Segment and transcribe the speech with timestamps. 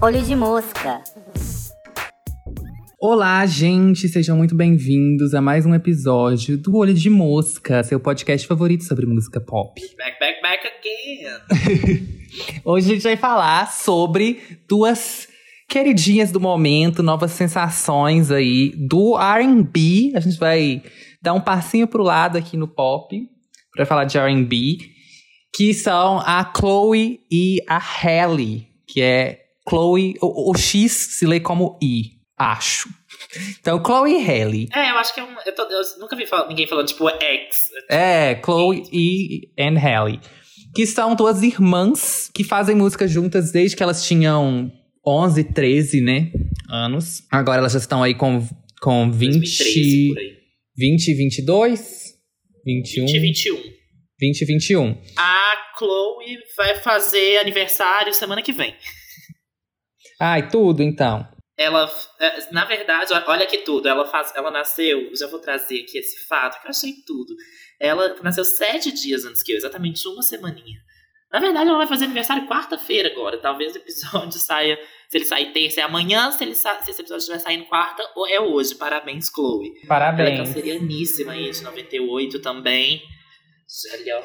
[0.00, 1.02] Olho de mosca.
[2.98, 8.46] Olá, gente, sejam muito bem-vindos a mais um episódio do Olho de Mosca, seu podcast
[8.46, 9.78] favorito sobre música pop.
[9.98, 12.08] Back, back, back again.
[12.64, 15.28] Hoje a gente vai falar sobre duas
[15.68, 20.12] queridinhas do momento, novas sensações aí do R&B.
[20.14, 20.82] A gente vai
[21.20, 23.30] dar um passinho pro lado aqui no pop
[23.74, 24.78] para falar de R&B,
[25.54, 31.38] que são a Chloe e a Halle, que é Chloe, o, o X se lê
[31.40, 32.88] como I, acho.
[33.60, 34.68] Então, Chloe e Halle.
[34.74, 35.34] É, eu acho que é um.
[35.46, 37.56] Eu, tô- eu nunca vi fal- ninguém falando, tipo, X.
[37.90, 40.20] É, Chloe e and Halle.
[40.74, 44.72] Que são duas irmãs que fazem música juntas desde que elas tinham
[45.06, 46.30] 11, 13, né?
[46.68, 47.22] Anos.
[47.30, 48.46] Agora elas já estão aí com,
[48.80, 50.32] com 20, 2013, por aí.
[50.76, 52.01] 20, 22,
[52.64, 53.82] 21, 2021.
[54.20, 55.02] 20 e 21.
[55.18, 58.76] A Chloe vai fazer aniversário semana que vem.
[60.20, 61.26] Ai, tudo então.
[61.58, 63.88] Ela, é, na verdade, olha que tudo.
[63.88, 67.34] Ela, faz, ela nasceu, já vou trazer aqui esse fato, que eu achei tudo.
[67.80, 70.78] Ela nasceu sete dias antes que eu, exatamente uma semaninha.
[71.32, 73.38] Na verdade, ela vai fazer aniversário quarta-feira agora.
[73.38, 74.78] Talvez o episódio saia.
[75.12, 78.02] Se ele sair terça é amanhã, se, ele sa- se esse episódio estiver saindo quarta,
[78.16, 78.74] ou é hoje.
[78.76, 79.66] Parabéns, Chloe.
[79.68, 80.38] Ela é Parabéns.
[80.38, 83.02] cancerianíssima aí, de 98 também.
[83.84, 84.22] Já ali, ó,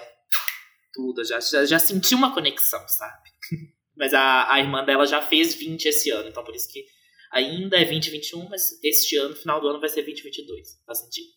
[0.93, 1.25] tudo.
[1.25, 3.29] Já, já, já senti uma conexão, sabe?
[3.97, 6.85] Mas a, a irmã dela já fez 20 esse ano, então por isso que
[7.33, 10.69] ainda é 2021, mas este ano, final do ano, vai ser 2022.
[10.85, 11.27] Faz sentido.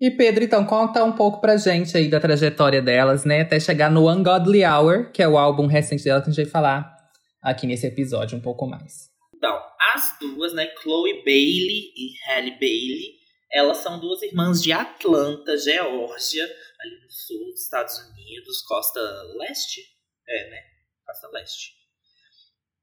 [0.00, 3.40] E Pedro, então, conta um pouco pra gente aí da trajetória delas, né?
[3.40, 6.50] Até chegar no Ungodly Hour, que é o álbum recente dela que a gente vai
[6.52, 6.91] falar
[7.42, 9.10] aqui nesse episódio um pouco mais.
[9.34, 9.60] Então,
[9.94, 13.16] as duas, né, Chloe Bailey e Halle Bailey,
[13.50, 16.44] elas são duas irmãs de Atlanta, Geórgia,
[16.80, 19.00] ali no sul dos Estados Unidos, costa
[19.36, 19.82] leste?
[20.28, 20.60] É, né?
[21.04, 21.72] Costa leste.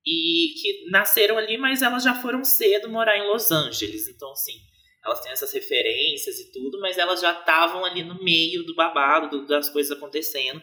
[0.05, 4.07] E que nasceram ali, mas elas já foram cedo morar em Los Angeles.
[4.07, 4.53] Então, assim,
[5.03, 9.29] elas têm essas referências e tudo, mas elas já estavam ali no meio do babado,
[9.29, 10.61] do- das coisas acontecendo,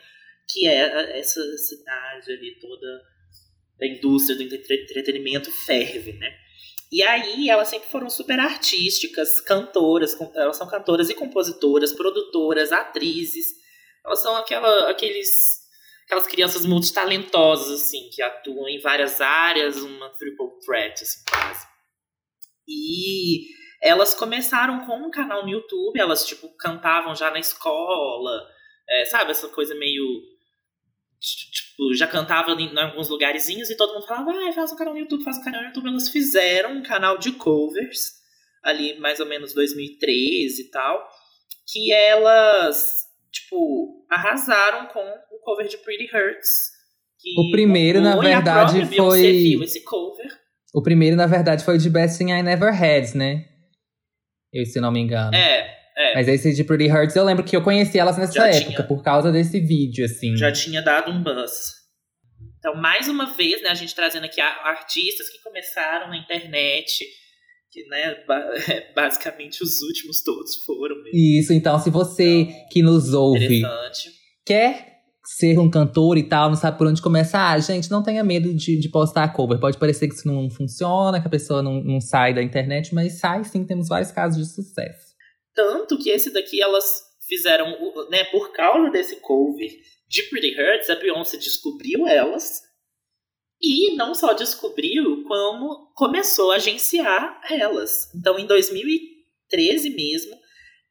[0.49, 3.03] que é essa cidade ali toda
[3.78, 6.34] da indústria do entre- entretenimento ferve, né?
[6.91, 13.47] E aí elas sempre foram super artísticas, cantoras, elas são cantoras e compositoras, produtoras, atrizes.
[14.04, 15.28] Elas são aquela, aqueles,
[16.04, 21.66] aquelas crianças multitalentosas, assim, que atuam em várias áreas, uma triple threat, assim, quase.
[22.69, 23.48] E
[23.82, 28.48] elas começaram com um canal no YouTube, elas, tipo, cantavam já na escola,
[28.88, 29.32] é, sabe?
[29.32, 30.22] Essa coisa meio
[31.76, 34.94] tipo, já cantava em, em alguns lugarzinhos e todo mundo falava, ah, faz um canal
[34.94, 35.88] no YouTube, faz um canal no YouTube.
[35.88, 38.12] Elas fizeram um canal de covers,
[38.62, 41.06] ali mais ou menos 2013 e tal,
[41.70, 42.94] que elas,
[43.31, 46.75] tipo, arrasaram com o cover de Pretty Hurts.
[47.19, 50.26] que O primeiro, na verdade, foi- viu esse cover.
[50.75, 53.44] O primeiro, na verdade, foi o de Best Thing I Never Had, né?
[54.53, 55.34] Eu, se não me engano.
[55.34, 56.14] É, é.
[56.14, 58.82] Mas esse de Pretty Hurts, eu lembro que eu conheci elas nessa Já época, tinha.
[58.84, 60.36] por causa desse vídeo, assim.
[60.36, 61.72] já tinha dado um buzz.
[62.58, 67.04] Então, mais uma vez, né, a gente trazendo aqui a- artistas que começaram na internet,
[67.70, 68.50] que, né, ba-
[68.94, 70.96] basicamente os últimos todos foram.
[71.02, 71.10] mesmo.
[71.18, 73.62] Isso, então, se você que nos ouve
[74.44, 78.22] quer ser um cantor e tal, não sabe por onde começar, ah, gente, não tenha
[78.22, 79.58] medo de, de postar cover.
[79.58, 83.18] Pode parecer que isso não funciona, que a pessoa não, não sai da internet, mas
[83.18, 85.06] sai sim, temos vários casos de sucesso.
[85.56, 87.77] Tanto que esse daqui elas fizeram,
[88.11, 89.71] né, por causa desse cover
[90.09, 92.62] de Pretty Hurts, a Beyoncé descobriu elas.
[93.61, 98.15] E não só descobriu, como começou a agenciar elas.
[98.15, 100.37] Então, em 2013 mesmo,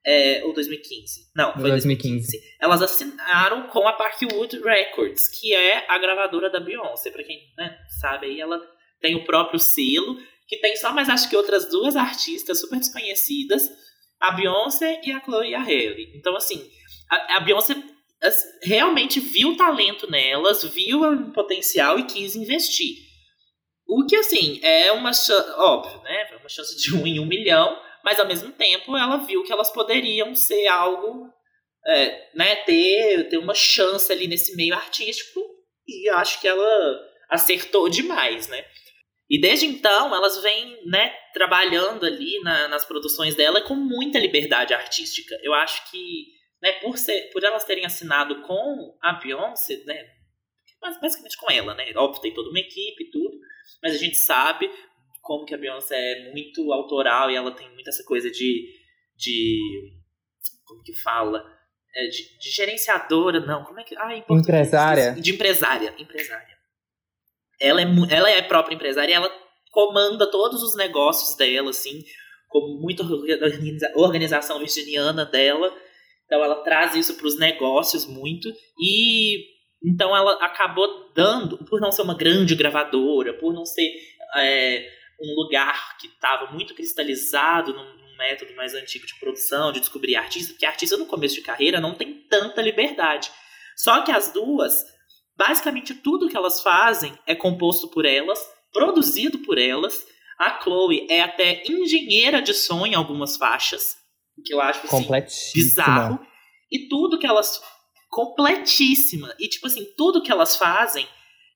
[0.05, 1.31] é, ou 2015?
[1.35, 2.39] Não, foi 2015.
[2.59, 7.11] Elas assinaram com a Parkwood Records, que é a gravadora da Beyoncé.
[7.11, 8.59] Pra quem né, sabe aí, ela
[8.99, 13.69] tem o próprio selo, que tem só mais acho que outras duas artistas super desconhecidas,
[14.19, 16.11] a Beyoncé e a Chloe e a Hailey.
[16.15, 16.69] Então, assim,
[17.09, 17.75] a, a Beyoncé
[18.63, 22.95] realmente viu o talento nelas, viu o potencial e quis investir.
[23.87, 26.27] O que, assim, é uma chance, óbvio, né?
[26.31, 29.51] É uma chance de um em um milhão, mas ao mesmo tempo ela viu que
[29.51, 31.29] elas poderiam ser algo,
[31.85, 32.55] é, né?
[32.57, 35.39] Ter, ter uma chance ali nesse meio artístico
[35.87, 38.65] e acho que ela acertou demais, né?
[39.29, 44.73] E desde então elas vêm, né, trabalhando ali na- nas produções dela com muita liberdade
[44.73, 45.37] artística.
[45.43, 46.27] Eu acho que,
[46.61, 50.01] né, por, ser, por elas terem assinado com a Beyoncé, né,
[51.01, 53.37] basicamente com ela, né, óbvio, tem toda uma equipe e tudo,
[53.83, 54.71] mas a gente sabe
[55.21, 58.73] como que a Beyoncé é muito autoral e ela tem muito essa coisa de,
[59.17, 59.59] de
[60.63, 61.43] como que fala,
[61.93, 63.95] é, de, de, gerenciadora, não, como é que.
[63.97, 65.11] Ah, empresária.
[65.13, 66.55] De empresária, empresária.
[67.59, 69.44] Ela é, ela é a própria empresária e ela
[69.75, 72.01] comanda todos os negócios dela, assim,
[72.47, 73.03] com muita
[73.93, 75.69] organização virginiana dela.
[76.25, 78.49] Então ela traz isso para os negócios muito.
[78.79, 83.93] E então ela acabou dando, por não ser uma grande gravadora, por não ser
[84.37, 84.89] é,
[85.21, 90.15] um lugar que estava muito cristalizado num, num, método mais antigo de produção, de descobrir
[90.15, 93.29] artista, porque artista no começo de carreira não tem tanta liberdade.
[93.75, 94.73] Só que as duas,
[95.35, 98.39] basicamente tudo que elas fazem é composto por elas,
[98.75, 100.05] produzido por elas.
[100.37, 103.95] A Chloe é até engenheira de som em algumas faixas,
[104.45, 105.07] que eu acho assim,
[105.53, 106.19] bizarro.
[106.69, 107.61] E tudo que elas
[108.09, 109.33] completíssima.
[109.39, 111.07] E, tipo assim, tudo que elas fazem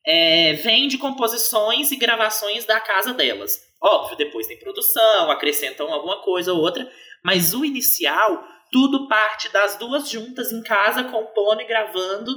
[0.05, 3.59] é, vem de composições e gravações da casa delas.
[3.81, 6.89] Óbvio, depois tem produção, acrescentam alguma coisa ou outra,
[7.23, 12.31] mas o inicial, tudo parte das duas juntas em casa, compondo e gravando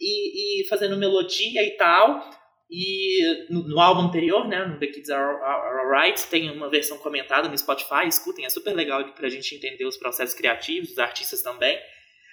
[0.00, 2.41] e, e fazendo melodia e tal.
[2.74, 6.96] E no, no, álbum anterior, né, no The Kids Are, Are Alright, tem uma versão
[6.96, 11.42] comentada no Spotify, escutem, é super legal pra gente entender os processos criativos, os artistas
[11.42, 11.78] também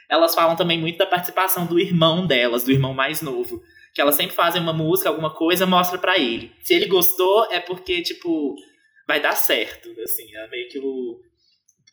[0.09, 3.61] elas falam também muito da participação do irmão delas, do irmão mais novo.
[3.93, 6.51] Que elas sempre fazem uma música, alguma coisa, mostra para ele.
[6.63, 8.55] Se ele gostou, é porque, tipo,
[9.07, 9.89] vai dar certo.
[10.01, 11.19] Assim, é meio que o.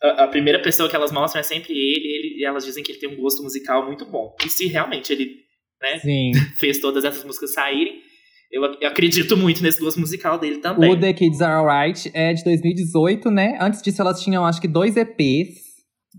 [0.02, 2.92] A, a primeira pessoa que elas mostram é sempre ele, ele, e elas dizem que
[2.92, 4.34] ele tem um gosto musical muito bom.
[4.44, 5.44] E se realmente ele
[5.80, 6.00] né,
[6.58, 8.02] fez todas essas músicas saírem,
[8.56, 10.90] eu, eu, acredito muito nesse gosto musical dele também.
[10.90, 13.58] O The Kids Are Alright é de 2018, né?
[13.60, 15.66] Antes disso, elas tinham acho que dois EPs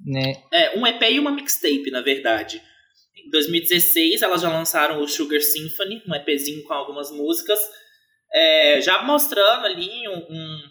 [0.05, 0.33] né?
[0.51, 2.61] É, um EP e uma mixtape, na verdade.
[3.15, 7.59] Em 2016, elas já lançaram o Sugar Symphony, um EPzinho com algumas músicas,
[8.33, 10.61] é, já mostrando ali um, um,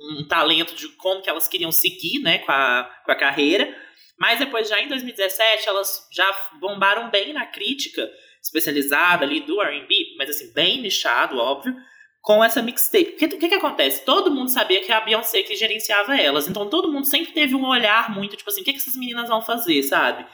[0.00, 3.74] um, talento de como que elas queriam seguir né, com, a, com a carreira.
[4.18, 6.30] Mas depois, já em 2017, elas já
[6.60, 8.10] bombaram bem na crítica
[8.42, 11.74] especializada ali do R&B, mas assim, bem nichado, óbvio
[12.22, 13.12] com essa mixtape.
[13.12, 14.04] Porque o que, que acontece?
[14.04, 16.48] Todo mundo sabia que a Beyoncé que gerenciava elas.
[16.48, 19.28] Então todo mundo sempre teve um olhar muito, tipo assim, o que, que essas meninas
[19.28, 20.24] vão fazer, sabe?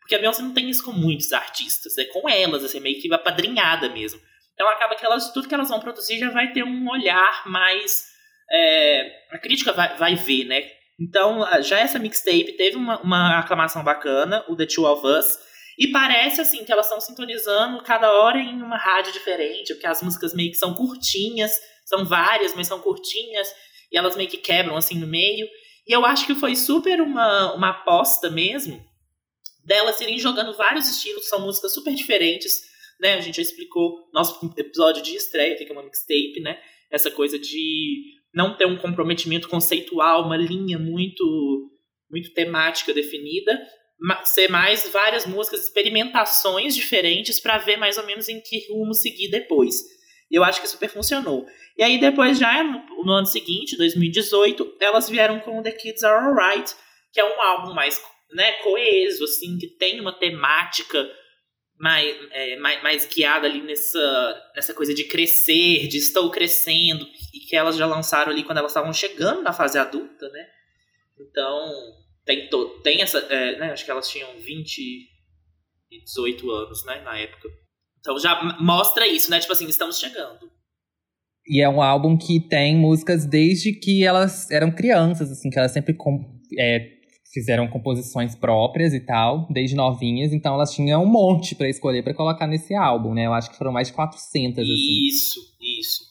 [0.00, 3.12] Porque a Beyoncé não tem isso com muitos artistas, é com elas, assim, meio que
[3.12, 4.20] apadrinhada mesmo.
[4.54, 8.14] Então acaba que elas, tudo que elas vão produzir já vai ter um olhar mais.
[8.50, 10.70] É, a crítica vai, vai ver, né?
[11.00, 15.38] Então, já essa mixtape teve uma, uma aclamação bacana, o The Two of Us.
[15.78, 20.02] E parece assim que elas estão sintonizando cada hora em uma rádio diferente, porque as
[20.02, 21.52] músicas meio que são curtinhas,
[21.84, 23.48] são várias, mas são curtinhas,
[23.90, 25.46] e elas meio que quebram assim no meio.
[25.86, 28.82] E eu acho que foi super uma, uma aposta mesmo
[29.64, 32.60] delas irem jogando vários estilos, são músicas super diferentes,
[33.00, 33.14] né?
[33.14, 36.60] A gente já explicou nosso episódio de estreia, que é uma mixtape, né?
[36.90, 41.70] Essa coisa de não ter um comprometimento conceitual, uma linha muito
[42.10, 43.60] muito temática definida,
[44.24, 49.28] ser mais várias músicas, experimentações diferentes para ver mais ou menos em que rumo seguir
[49.28, 49.82] depois.
[50.30, 51.46] Eu acho que super funcionou.
[51.76, 56.26] E aí depois já no, no ano seguinte, 2018, elas vieram com The Kids Are
[56.26, 56.74] Alright,
[57.12, 58.00] que é um álbum mais
[58.32, 61.08] né, coeso, assim, que tem uma temática
[61.78, 67.40] mais, é, mais, mais, guiada ali nessa, nessa coisa de crescer, de estou crescendo, e
[67.40, 70.46] que elas já lançaram ali quando elas estavam chegando na fase adulta, né?
[71.20, 73.18] Então, tem, to, tem essa.
[73.18, 77.48] É, né, acho que elas tinham 20 e 18 anos, né, na época.
[78.00, 79.40] Então já mostra isso, né?
[79.40, 80.50] Tipo assim, estamos chegando.
[81.46, 85.72] E é um álbum que tem músicas desde que elas eram crianças, assim, que elas
[85.72, 85.94] sempre
[86.58, 86.94] é,
[87.32, 92.14] fizeram composições próprias e tal, desde novinhas, então elas tinham um monte para escolher para
[92.14, 93.26] colocar nesse álbum, né?
[93.26, 95.06] Eu acho que foram mais de 400, assim.
[95.06, 96.04] Isso, isso.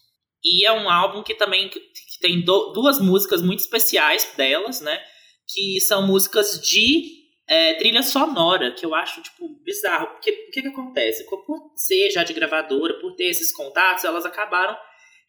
[0.43, 1.79] E é um álbum que também que
[2.21, 4.99] tem do, duas músicas muito especiais delas, né?
[5.47, 10.07] Que são músicas de é, trilha sonora, que eu acho, tipo, bizarro.
[10.07, 11.25] Porque o que, que acontece?
[11.25, 14.77] Por ser já de gravadora, por ter esses contatos, elas acabaram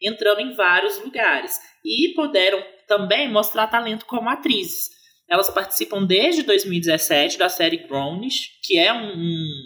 [0.01, 1.59] entrando em vários lugares.
[1.85, 4.91] E puderam também mostrar talento como atrizes.
[5.29, 9.65] Elas participam desde 2017 da série Grownish, que é um, um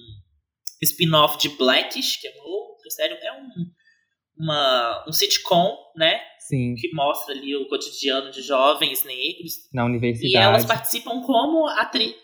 [0.83, 3.49] spin-off de Blackish, que é uma outra série, é um,
[4.38, 6.21] uma, um sitcom, né?
[6.49, 6.75] Sim.
[6.76, 9.52] que mostra ali o cotidiano de jovens negros.
[9.73, 10.33] Na universidade.
[10.33, 12.14] E elas participam como atriz.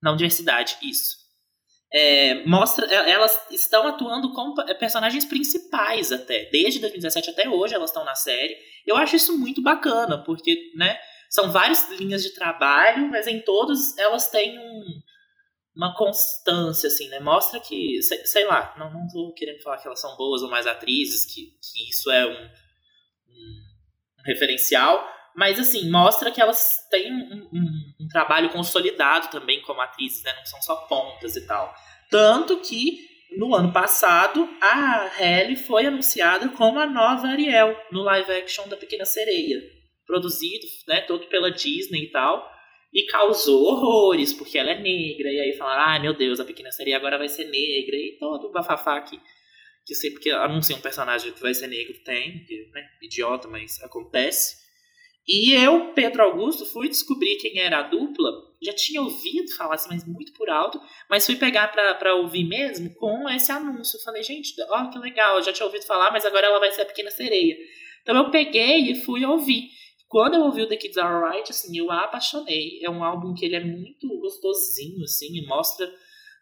[0.00, 1.24] Na universidade, isso.
[1.92, 6.48] É, mostra, é, elas estão atuando como personagens principais até.
[6.50, 8.56] Desde 2017 até hoje elas estão na série.
[8.86, 10.96] Eu acho isso muito bacana, porque, né?
[11.28, 14.82] São várias linhas de trabalho, mas em todos elas têm um,
[15.76, 17.18] uma constância, assim, né?
[17.18, 20.50] Mostra que, sei, sei, lá, não, não tô querendo falar que elas são boas ou
[20.50, 22.63] mais atrizes, que, que isso é um
[24.24, 30.22] referencial, Mas, assim, mostra que elas têm um, um, um trabalho consolidado também como atrizes,
[30.22, 30.32] né?
[30.36, 31.74] Não são só pontas e tal.
[32.08, 33.00] Tanto que,
[33.36, 38.76] no ano passado, a Halle foi anunciada como a nova Ariel no live action da
[38.76, 39.60] Pequena Sereia.
[40.06, 42.48] Produzido, né, todo pela Disney e tal.
[42.92, 45.28] E causou horrores, porque ela é negra.
[45.28, 47.96] E aí falaram, ah, meu Deus, a Pequena Sereia agora vai ser negra.
[47.96, 49.18] E todo o bafafá que,
[49.84, 52.44] que sempre que anuncia um personagem que vai ser negro tem.
[52.44, 54.64] Que, né, idiota, mas acontece.
[55.26, 58.30] E eu, Pedro Augusto, fui descobrir quem era a dupla.
[58.62, 60.78] Já tinha ouvido falar assim, mas muito por alto.
[61.08, 63.98] Mas fui pegar pra, pra ouvir mesmo com esse anúncio.
[64.04, 65.42] Falei, gente, ó, que legal.
[65.42, 67.56] Já tinha ouvido falar, mas agora ela vai ser a Pequena Sereia.
[68.02, 69.68] Então eu peguei e fui ouvir.
[70.08, 72.78] Quando eu ouvi o The Kids Are Alright, assim, eu a apaixonei.
[72.82, 75.90] É um álbum que ele é muito gostosinho, assim, e mostra...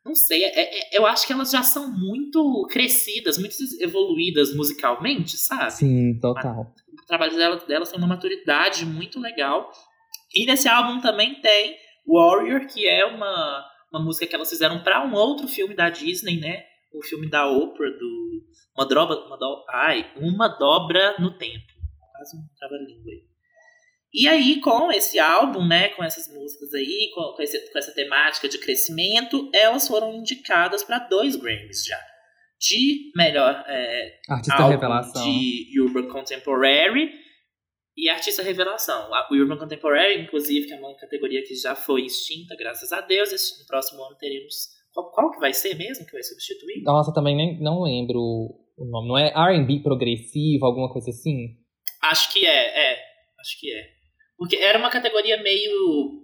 [0.04, 5.36] Não sei, é, é, eu acho que elas já são muito crescidas, muito evoluídas musicalmente,
[5.36, 5.72] sabe?
[5.72, 6.74] Sim, total.
[6.92, 9.70] O trabalho delas, delas tem uma maturidade muito legal.
[10.34, 15.06] E nesse álbum também tem Warrior, que é uma, uma música que elas fizeram para
[15.06, 16.64] um outro filme da Disney, né?
[16.92, 18.42] O filme da Oprah, do...
[18.76, 19.26] Uma dobra...
[19.26, 21.72] Uma do, ai, Uma Dobra no Tempo.
[22.12, 23.31] Quase um trava-língua aí.
[24.14, 27.94] E aí, com esse álbum, né, com essas músicas aí, com, com, esse, com essa
[27.94, 31.98] temática de crescimento, elas foram indicadas para dois Grammys já.
[32.60, 35.24] De melhor é, Artista Revelação.
[35.24, 37.10] de Urban Contemporary
[37.96, 39.10] e Artista Revelação.
[39.30, 43.30] O Urban Contemporary, inclusive, que é uma categoria que já foi extinta, graças a Deus.
[43.60, 44.54] No próximo ano teremos.
[44.92, 46.82] Qual, qual que vai ser mesmo que vai substituir?
[46.82, 49.08] Nossa, também nem, não lembro o nome.
[49.08, 51.56] Não é RB progressivo, alguma coisa assim?
[52.02, 52.98] Acho que é, é.
[53.40, 54.01] Acho que é.
[54.42, 56.20] Porque era uma categoria meio.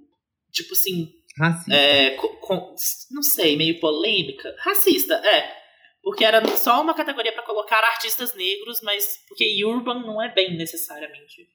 [0.53, 1.09] Tipo assim.
[1.39, 1.73] Racista.
[1.73, 2.75] É, com, com,
[3.13, 4.57] não sei, meio polêmica.
[4.59, 5.57] Racista, é.
[6.03, 9.25] Porque era só uma categoria para colocar artistas negros, mas.
[9.29, 11.47] Porque urban não é bem necessariamente.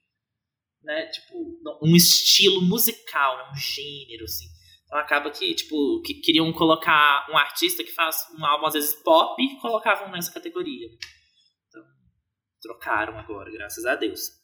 [0.82, 1.06] Né?
[1.08, 1.34] Tipo,
[1.82, 3.50] um estilo musical, né?
[3.52, 4.46] um gênero, assim.
[4.86, 8.94] Então acaba que, tipo, que queriam colocar um artista que faz um álbum, às vezes,
[9.02, 10.88] pop, e colocavam nessa categoria.
[11.68, 11.82] Então,
[12.62, 14.43] trocaram agora, graças a Deus.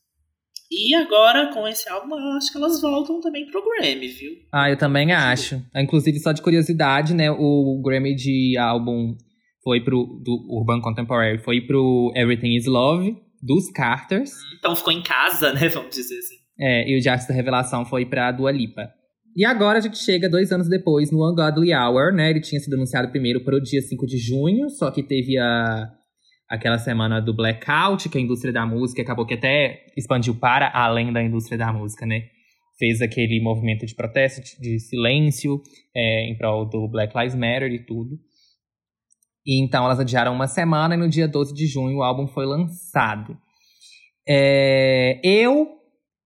[0.71, 4.33] E agora, com esse álbum, eu acho que elas voltam também pro Grammy, viu?
[4.53, 5.61] Ah, eu também acho.
[5.75, 7.29] Inclusive, só de curiosidade, né?
[7.31, 9.17] O Grammy de álbum
[9.65, 10.21] foi pro.
[10.23, 14.31] do Urban Contemporary foi pro Everything Is Love, dos Carters.
[14.59, 15.69] Então ficou em casa, né?
[15.69, 16.37] Vamos dizer assim.
[16.59, 18.89] É, e o de Arte da Revelação foi pra Dua Lipa.
[19.35, 22.31] E agora a gente chega dois anos depois no Ungodly Hour, né?
[22.31, 25.89] Ele tinha sido anunciado primeiro para o dia 5 de junho, só que teve a
[26.51, 31.13] aquela semana do blackout, que a indústria da música acabou que até expandiu para além
[31.13, 32.25] da indústria da música, né?
[32.77, 35.63] Fez aquele movimento de protesto, de silêncio,
[35.95, 38.19] é, em prol do Black Lives Matter e tudo.
[39.47, 42.47] E então elas adiaram uma semana e no dia 12 de junho o álbum foi
[42.47, 43.39] lançado.
[44.29, 45.69] É, eu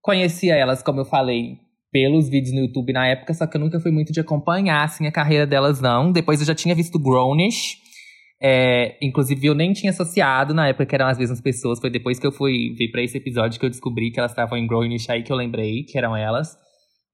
[0.00, 1.58] conhecia elas, como eu falei,
[1.92, 5.06] pelos vídeos no YouTube na época, só que eu nunca fui muito de acompanhar assim,
[5.06, 6.10] a carreira delas, não.
[6.10, 7.76] Depois eu já tinha visto Grownish,
[8.46, 11.80] é, inclusive, eu nem tinha associado na época que eram as mesmas pessoas.
[11.80, 14.58] Foi depois que eu fui ver pra esse episódio que eu descobri que elas estavam
[14.58, 16.54] em Grownish aí que eu lembrei que eram elas.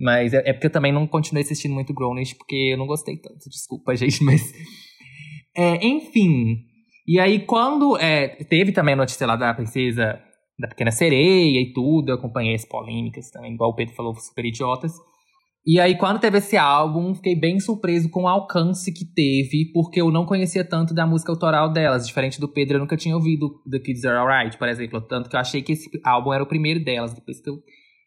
[0.00, 3.16] Mas é, é porque eu também não continuei assistindo muito Grownish porque eu não gostei
[3.16, 3.48] tanto.
[3.48, 4.52] Desculpa, gente, mas.
[5.56, 6.64] É, enfim.
[7.06, 10.20] E aí, quando é, teve também a notícia lá da princesa
[10.58, 14.44] da Pequena Sereia e tudo, eu acompanhei as polêmicas também, igual o Pedro falou, super
[14.44, 14.92] idiotas.
[15.66, 20.00] E aí, quando teve esse álbum, fiquei bem surpreso com o alcance que teve, porque
[20.00, 22.06] eu não conhecia tanto da música autoral delas.
[22.06, 25.00] Diferente do Pedro, eu nunca tinha ouvido The Kids Are Alright, por exemplo.
[25.02, 27.58] Tanto que eu achei que esse álbum era o primeiro delas, depois que eu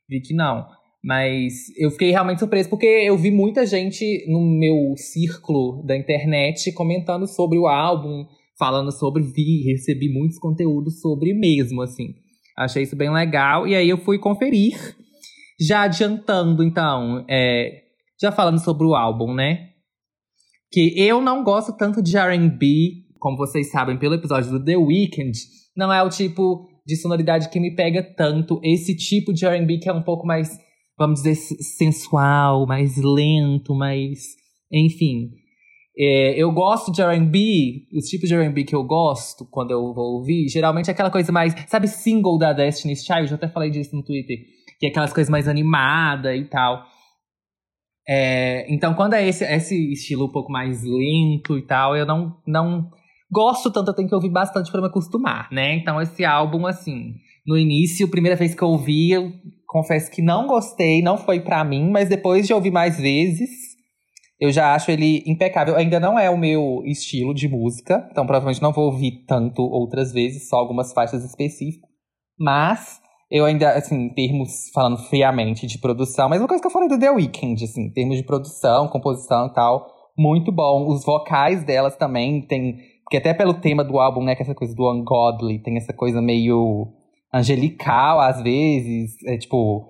[0.10, 0.66] vi que não.
[1.04, 6.72] Mas eu fiquei realmente surpreso, porque eu vi muita gente no meu círculo da internet
[6.72, 8.26] comentando sobre o álbum,
[8.58, 12.16] falando sobre, vi, recebi muitos conteúdos sobre mesmo, assim.
[12.58, 14.96] Achei isso bem legal, e aí eu fui conferir
[15.60, 17.84] já adiantando, então, é,
[18.20, 19.70] já falando sobre o álbum, né?
[20.72, 25.38] Que eu não gosto tanto de RB, como vocês sabem pelo episódio do The Weeknd.
[25.76, 28.60] Não é o tipo de sonoridade que me pega tanto.
[28.64, 30.50] Esse tipo de RB que é um pouco mais,
[30.98, 34.20] vamos dizer, sensual, mais lento, mais.
[34.72, 35.32] Enfim.
[35.96, 40.16] É, eu gosto de RB, os tipos de RB que eu gosto quando eu vou
[40.16, 41.54] ouvir, geralmente é aquela coisa mais.
[41.68, 43.30] Sabe, single da Destiny's Child?
[43.30, 44.38] Eu até falei disso no Twitter
[44.84, 46.84] que é aquelas coisas mais animadas e tal.
[48.06, 52.36] É, então, quando é esse, esse estilo um pouco mais lento e tal, eu não,
[52.46, 52.90] não
[53.32, 55.74] gosto tanto, eu tenho que ouvir bastante para me acostumar, né?
[55.76, 57.14] Então, esse álbum, assim,
[57.48, 59.32] no início, primeira vez que eu ouvi, eu
[59.66, 63.50] confesso que não gostei, não foi para mim, mas depois de ouvir mais vezes,
[64.38, 65.78] eu já acho ele impecável.
[65.78, 70.12] Ainda não é o meu estilo de música, então provavelmente não vou ouvir tanto outras
[70.12, 71.90] vezes, só algumas faixas específicas,
[72.38, 73.02] mas
[73.34, 76.88] Eu ainda, assim, em termos, falando friamente de produção, mas uma coisa que eu falei
[76.88, 80.88] do The Weeknd, assim, em termos de produção, composição e tal, muito bom.
[80.88, 82.78] Os vocais delas também tem.
[83.04, 85.92] Porque até pelo tema do álbum, né, que é essa coisa do ungodly, tem essa
[85.92, 86.94] coisa meio
[87.34, 89.90] angelical, às vezes, é tipo,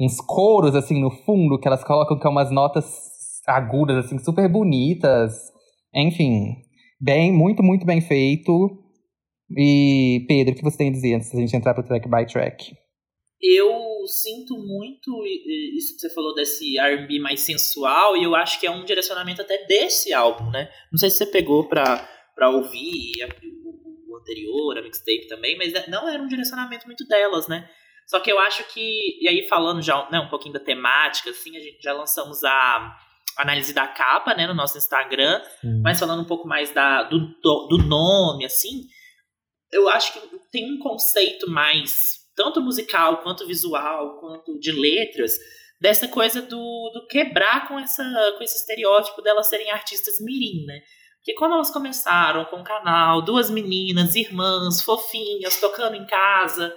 [0.00, 2.84] uns coros, assim, no fundo, que elas colocam que é umas notas
[3.44, 5.32] agudas, assim, super bonitas.
[5.92, 6.58] Enfim,
[7.00, 8.70] bem, muito, muito bem feito.
[9.50, 12.24] E, Pedro, o que você tem a dizer antes da gente entrar pro track by
[12.24, 12.83] track?
[13.46, 15.22] Eu sinto muito
[15.76, 19.42] isso que você falou desse R&B mais sensual e eu acho que é um direcionamento
[19.42, 20.70] até desse álbum, né?
[20.90, 23.12] Não sei se você pegou pra, pra ouvir
[24.08, 27.68] o, anterior, a mixtape também, mas é, não era um direcionamento muito delas, né?
[28.06, 31.56] Só que eu acho que, e aí falando já né, um pouquinho da temática, assim,
[31.56, 32.96] a gente já lançamos a
[33.36, 35.42] análise da capa, né, no nosso Instagram,
[35.82, 37.18] mas falando um pouco mais da, do,
[37.68, 38.86] do nome, assim,
[39.72, 40.20] eu acho que
[40.52, 45.38] tem um conceito mais, tanto musical, quanto visual, quanto de letras,
[45.80, 48.04] dessa coisa do, do quebrar com, essa,
[48.36, 50.80] com esse estereótipo delas serem artistas mirim, né?
[51.16, 56.76] Porque quando elas começaram com o canal, duas meninas, irmãs, fofinhas, tocando em casa,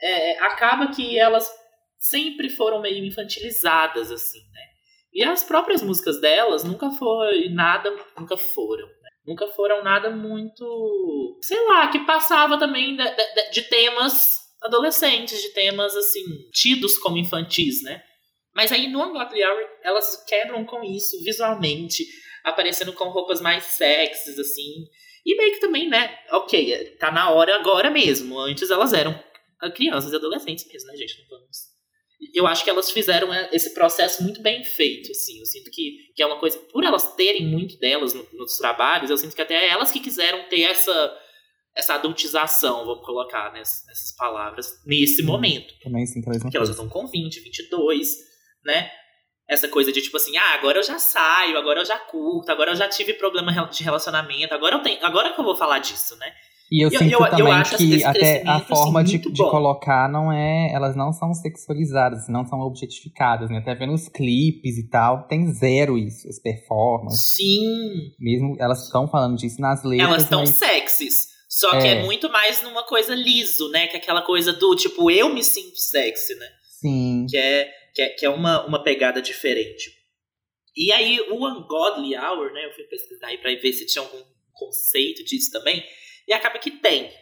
[0.00, 1.50] é, acaba que elas
[1.98, 4.62] sempre foram meio infantilizadas, assim, né?
[5.12, 8.86] E as próprias músicas delas nunca foi nada, nunca foram.
[8.86, 9.10] Né?
[9.26, 11.38] Nunca foram nada muito.
[11.40, 17.18] Sei lá, que passava também de, de, de temas adolescentes, de temas assim, tidos como
[17.18, 18.02] infantis, né?
[18.54, 22.04] Mas aí no Ungodly Hour elas quebram com isso visualmente,
[22.42, 24.86] aparecendo com roupas mais sexys, assim.
[25.26, 26.18] E meio que também, né?
[26.30, 28.38] Ok, tá na hora agora mesmo.
[28.38, 29.18] Antes elas eram
[29.74, 31.18] crianças e adolescentes mesmo, né, gente?
[31.20, 31.74] Não vamos
[32.32, 35.38] eu acho que elas fizeram é, esse processo muito bem feito, assim.
[35.38, 39.10] Eu sinto que, que é uma coisa, por elas terem muito delas no, nos trabalhos,
[39.10, 41.20] eu sinto que até elas que quiseram ter essa
[41.76, 45.28] essa adultização, vamos colocar nessas, nessas palavras, nesse uhum.
[45.28, 45.74] momento.
[45.82, 48.08] Também sim, talvez Porque elas já estão com 20, 22,
[48.64, 48.90] né?
[49.48, 52.70] Essa coisa de tipo assim, ah, agora eu já saio, agora eu já curto, agora
[52.70, 56.16] eu já tive problema de relacionamento, agora eu tenho, agora que eu vou falar disso,
[56.16, 56.32] né?
[56.72, 59.42] E eu, eu sinto eu, também eu que até a assim, forma assim, de, de
[59.42, 60.72] colocar não é.
[60.72, 63.58] Elas não são sexualizadas, não são objetificadas, né?
[63.58, 67.34] Até vendo os clipes e tal, tem zero isso, as performances.
[67.36, 68.12] Sim.
[68.18, 70.08] Mesmo elas estão falando disso nas letras.
[70.08, 70.56] Elas estão mas...
[70.56, 71.33] sexys.
[71.54, 71.92] Só que é.
[71.92, 73.86] é muito mais numa coisa liso, né?
[73.86, 76.48] Que é aquela coisa do tipo, eu me sinto sexy, né?
[76.80, 77.26] Sim.
[77.30, 79.92] Que é, que é, que é uma, uma pegada diferente.
[80.76, 82.64] E aí, o Ungodly Hour, né?
[82.66, 84.20] Eu fui pesquisar aí pra ver se tinha algum
[84.52, 85.84] conceito disso também.
[86.26, 87.12] E acaba que tem.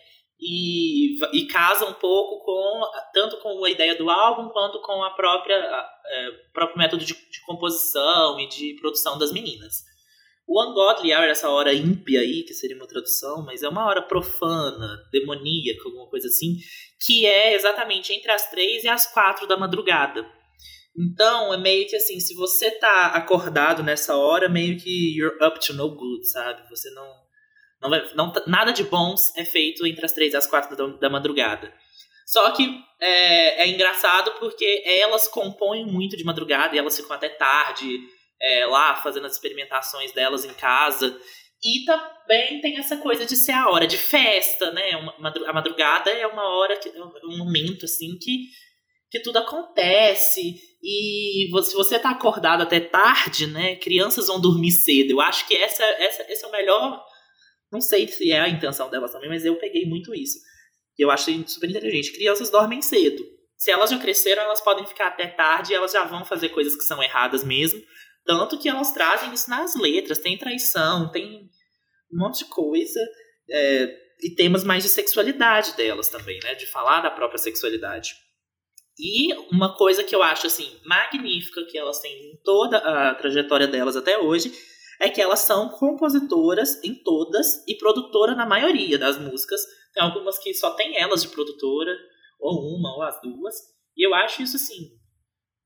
[0.40, 2.81] E, e casa um pouco com
[3.12, 7.40] tanto com a ideia do álbum quanto com a própria é, próprio método de, de,
[7.47, 9.85] composição e de produção das meninas.
[10.55, 14.03] O Ungodly Hour, essa hora ímpia aí, que seria uma tradução, mas é uma hora
[14.03, 16.59] profana, demoníaca, alguma coisa assim,
[17.07, 20.31] que é exatamente entre as três e as quatro da madrugada.
[20.95, 25.59] Então, é meio que assim, se você tá acordado nessa hora, meio que you're up
[25.59, 26.69] to no good, sabe?
[26.69, 27.23] Você não
[27.81, 30.87] não vai, não, nada de bons é feito entre as três e as quatro da,
[30.99, 31.73] da madrugada.
[32.27, 37.31] Só que é, é, engraçado porque elas compõem muito de madrugada e elas ficam até
[37.31, 37.99] tarde
[38.43, 41.17] é, lá fazendo as experimentações delas em casa.
[41.65, 44.97] E também tem essa coisa de ser a hora de festa, né?
[44.97, 48.49] Uma, a madrugada é uma hora, que, é um momento assim que,
[49.11, 50.57] que tudo acontece.
[50.83, 53.77] E se você tá acordado até tarde, né?
[53.77, 55.13] Crianças vão dormir cedo.
[55.13, 57.01] Eu acho que essa, essa, esse é o melhor
[57.73, 60.39] não sei se é a intenção delas também, mas eu peguei muito isso.
[60.99, 62.13] Eu achei super inteligente.
[62.13, 63.25] Crianças dormem cedo.
[63.57, 66.77] Se elas já cresceram, elas podem ficar até tarde e elas já vão fazer coisas
[66.77, 67.81] que são erradas mesmo.
[68.25, 70.19] Tanto que elas trazem isso nas letras.
[70.19, 71.49] Tem traição, tem
[72.13, 73.01] um monte de coisa.
[73.51, 76.55] É, e temas mais de sexualidade delas também, né?
[76.55, 78.11] De falar da própria sexualidade.
[78.99, 83.67] E uma coisa que eu acho, assim, magnífica que elas têm em toda a trajetória
[83.67, 84.53] delas até hoje
[85.01, 89.61] é que elas são compositoras em todas e produtora na maioria das músicas.
[89.93, 91.93] Tem algumas que só tem elas de produtora,
[92.39, 93.55] ou uma, ou as duas.
[93.97, 94.91] E eu acho isso assim.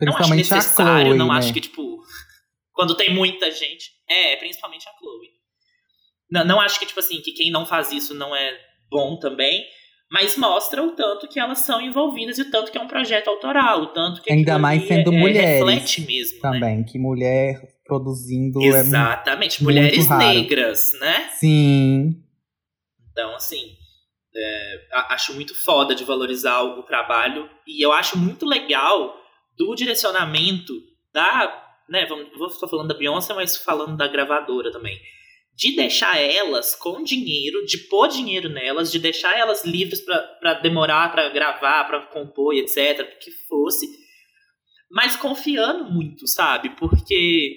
[0.00, 1.34] Não acho necessário, Chloe, não né?
[1.34, 2.02] acho que, tipo,
[2.76, 3.90] quando tem muita gente.
[4.08, 5.30] É, principalmente a Chloe.
[6.30, 8.56] Não, não acho que, tipo assim, que quem não faz isso não é
[8.88, 9.64] bom também.
[10.08, 13.26] Mas mostra o tanto que elas são envolvidas e o tanto que é um projeto
[13.26, 16.42] autoral, o tanto que ainda mais sendo é, mulheres reflete mesmo, né?
[16.42, 16.84] também né?
[16.84, 21.30] que mulher produzindo é exatamente é mulheres negras, né?
[21.34, 22.22] Sim.
[23.10, 23.76] Então assim
[24.32, 29.16] é, acho muito foda de valorizar o trabalho e eu acho muito legal
[29.56, 30.72] do direcionamento
[31.12, 32.06] da, né?
[32.36, 35.00] Vou estar falando da Beyoncé, mas falando da gravadora também
[35.56, 41.10] de deixar elas com dinheiro, de pôr dinheiro nelas, de deixar elas livres para demorar,
[41.10, 43.88] para gravar, para compor, etc, que fosse,
[44.90, 46.76] mas confiando muito, sabe?
[46.76, 47.56] Porque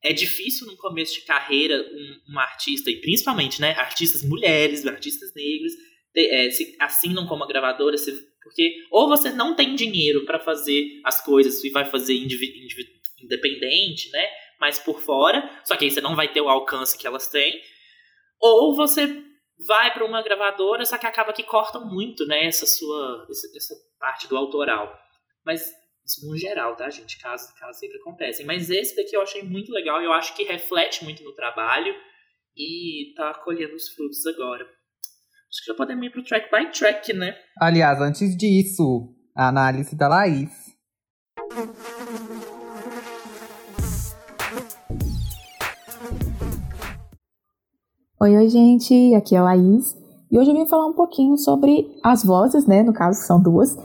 [0.00, 5.34] é difícil no começo de carreira um, um artista, e principalmente, né, artistas mulheres, artistas
[5.34, 5.72] negros,
[6.14, 8.12] é, se assinam como gravadora, se,
[8.50, 14.26] porque ou você não tem dinheiro para fazer as coisas e vai fazer independente, né?
[14.60, 17.60] mais por fora, só que aí você não vai ter o alcance que elas têm.
[18.38, 19.24] Ou você
[19.66, 24.28] vai para uma gravadora, só que acaba que corta muito, né, essa sua essa, parte
[24.28, 24.98] do autoral.
[25.44, 25.62] Mas
[26.04, 27.18] isso no geral, tá, gente?
[27.18, 28.44] Casos, casos sempre acontecem.
[28.44, 31.94] Mas esse daqui eu achei muito legal, eu acho que reflete muito no trabalho
[32.56, 34.68] e tá colhendo os frutos agora.
[35.60, 37.34] Acho que já podemos ir pro track by track, né?
[37.60, 40.50] Aliás, antes disso, a análise da Laís.
[48.22, 49.94] Oi, oi, gente, aqui é a Laís
[50.30, 53.76] e hoje eu vim falar um pouquinho sobre as vozes, né, no caso são duas,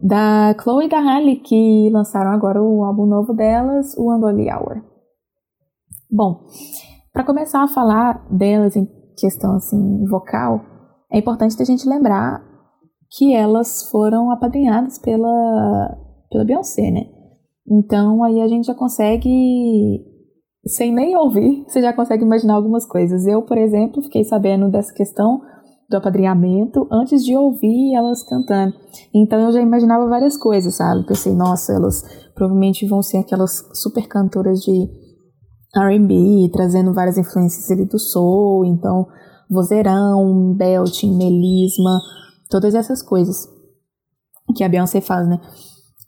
[0.00, 4.82] da Chloe e da Halle, que lançaram agora o álbum novo delas, o Ungodly Hour.
[6.10, 6.46] Bom,
[7.12, 8.88] para começar a falar delas em
[9.18, 10.77] questão assim vocal,
[11.10, 12.42] é importante a gente lembrar
[13.10, 15.96] que elas foram apadrinhadas pela,
[16.30, 17.06] pela Beyoncé, né?
[17.66, 20.04] Então aí a gente já consegue
[20.66, 23.26] sem nem ouvir, você já consegue imaginar algumas coisas.
[23.26, 25.40] Eu, por exemplo, fiquei sabendo dessa questão
[25.88, 28.74] do apadrinhamento antes de ouvir elas cantando.
[29.14, 31.06] Então eu já imaginava várias coisas, sabe?
[31.06, 32.02] Pensei, nossa, elas
[32.34, 34.88] provavelmente vão ser aquelas super cantoras de
[35.74, 39.06] R&B, trazendo várias influências ali do soul, então
[39.50, 42.00] vozeirão, belting, melisma,
[42.50, 43.48] todas essas coisas
[44.54, 45.40] que a Beyoncé faz, né?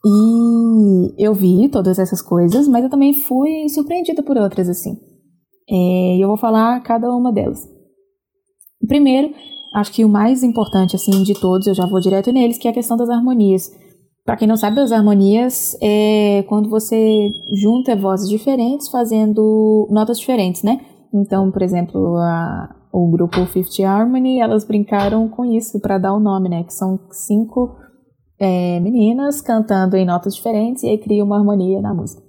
[0.04, 4.96] E eu vi todas essas coisas, mas eu também fui surpreendida por outras, assim.
[5.68, 7.68] É, e eu vou falar cada uma delas.
[8.88, 9.34] Primeiro,
[9.74, 12.70] acho que o mais importante, assim, de todos, eu já vou direto neles, que é
[12.70, 13.70] a questão das harmonias.
[14.24, 20.62] Para quem não sabe, as harmonias é quando você junta vozes diferentes fazendo notas diferentes,
[20.62, 20.80] né?
[21.12, 26.20] Então, por exemplo, a, o grupo Fifty Harmony, elas brincaram com isso para dar o
[26.20, 26.64] nome, né?
[26.64, 27.76] Que são cinco
[28.38, 32.22] é, meninas cantando em notas diferentes e aí cria uma harmonia na música.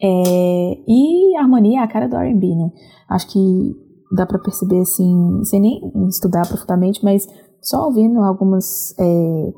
[0.00, 2.70] É, e a harmonia é a cara do R&B, né?
[3.08, 3.72] Acho que
[4.14, 7.26] dá para perceber assim, sem nem estudar profundamente, mas
[7.62, 9.52] só ouvindo algumas é,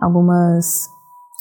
[0.00, 0.86] algumas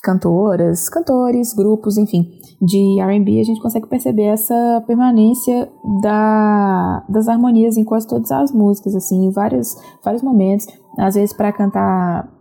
[0.06, 2.30] cantoras, cantores, grupos, enfim,
[2.62, 5.68] de R&B, a gente consegue perceber essa permanência
[6.02, 10.68] da, das harmonias em quase todas as músicas, assim, em vários, vários momentos.
[10.98, 12.32] Às vezes para cantar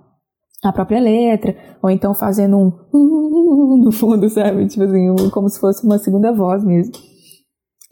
[0.63, 4.67] a própria letra, ou então fazendo um no fundo, sabe?
[4.67, 6.93] Tipo assim, como se fosse uma segunda voz mesmo.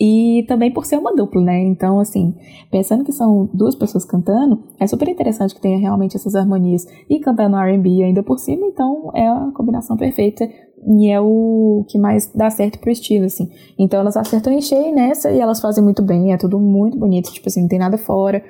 [0.04, 1.62] E também por ser uma dupla, né?
[1.62, 2.34] Então, assim,
[2.72, 7.20] pensando que são duas pessoas cantando, é super interessante que tenha realmente essas harmonias e
[7.20, 10.44] cantando R&B ainda por cima, então é a combinação perfeita
[10.84, 13.48] e é o que mais dá certo pro estilo, assim.
[13.78, 17.32] Então elas acertam em cheio nessa e elas fazem muito bem, é tudo muito bonito,
[17.32, 18.42] tipo assim, não tem nada fora.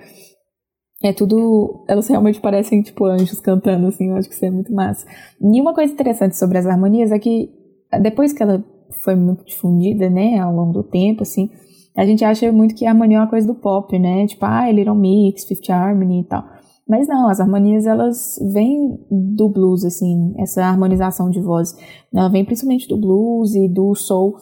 [1.05, 1.85] É tudo.
[1.87, 5.05] Elas realmente parecem, tipo, anjos cantando, assim, eu acho que isso é muito massa.
[5.39, 7.51] E uma coisa interessante sobre as harmonias é que
[8.01, 8.65] depois que ela
[9.03, 11.51] foi muito difundida, né, ao longo do tempo, assim,
[11.97, 14.27] a gente acha muito que a harmonia é uma coisa do pop, né?
[14.27, 16.43] Tipo, ah, Little Mix, Fifth Harmony e tal.
[16.89, 21.75] Mas não, as harmonias elas vêm do blues, assim, essa harmonização de voz.
[22.13, 24.37] Ela vem principalmente do blues e do soul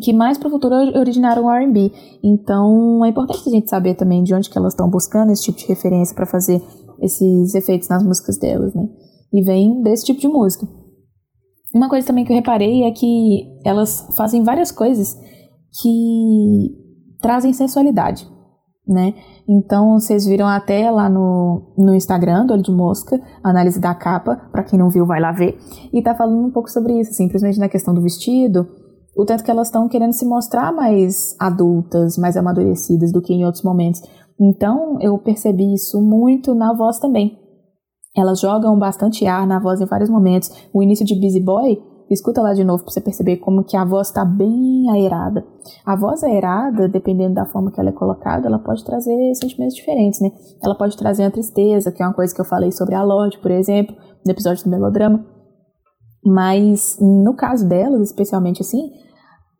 [0.00, 1.90] que mais para o futuro originaram o R&B.
[2.22, 5.58] Então, é importante a gente saber também de onde que elas estão buscando esse tipo
[5.58, 6.60] de referência para fazer
[7.00, 8.86] esses efeitos nas músicas delas, né?
[9.32, 10.66] E vem desse tipo de música.
[11.74, 15.16] Uma coisa também que eu reparei é que elas fazem várias coisas
[15.80, 16.74] que
[17.20, 18.26] trazem sensualidade,
[18.86, 19.14] né?
[19.48, 24.36] Então, vocês viram até lá no, no Instagram do Olho de Mosca, análise da capa,
[24.50, 25.58] para quem não viu, vai lá ver.
[25.92, 28.66] E tá falando um pouco sobre isso, simplesmente na questão do vestido,
[29.16, 33.44] o tanto que elas estão querendo se mostrar mais adultas, mais amadurecidas do que em
[33.44, 34.02] outros momentos.
[34.38, 37.38] Então, eu percebi isso muito na voz também.
[38.16, 40.50] Elas jogam bastante ar na voz em vários momentos.
[40.72, 41.78] O início de Busy Boy,
[42.10, 45.44] escuta lá de novo para você perceber como que a voz está bem aerada.
[45.84, 50.20] A voz aerada, dependendo da forma que ela é colocada, ela pode trazer sentimentos diferentes,
[50.20, 50.30] né?
[50.62, 53.38] Ela pode trazer a tristeza, que é uma coisa que eu falei sobre a Lorde,
[53.38, 55.24] por exemplo, no episódio do melodrama.
[56.24, 58.90] Mas no caso delas, especialmente assim,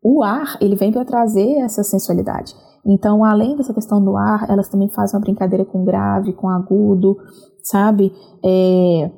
[0.03, 2.55] o ar, ele vem para trazer essa sensualidade.
[2.85, 7.17] Então, além dessa questão do ar, elas também fazem uma brincadeira com grave, com agudo,
[7.67, 8.13] sabe?
[8.45, 9.11] É,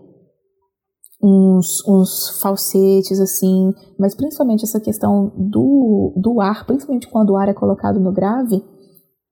[1.23, 7.49] uns, uns falsetes, assim, mas principalmente essa questão do, do ar, principalmente quando o ar
[7.49, 8.63] é colocado no grave,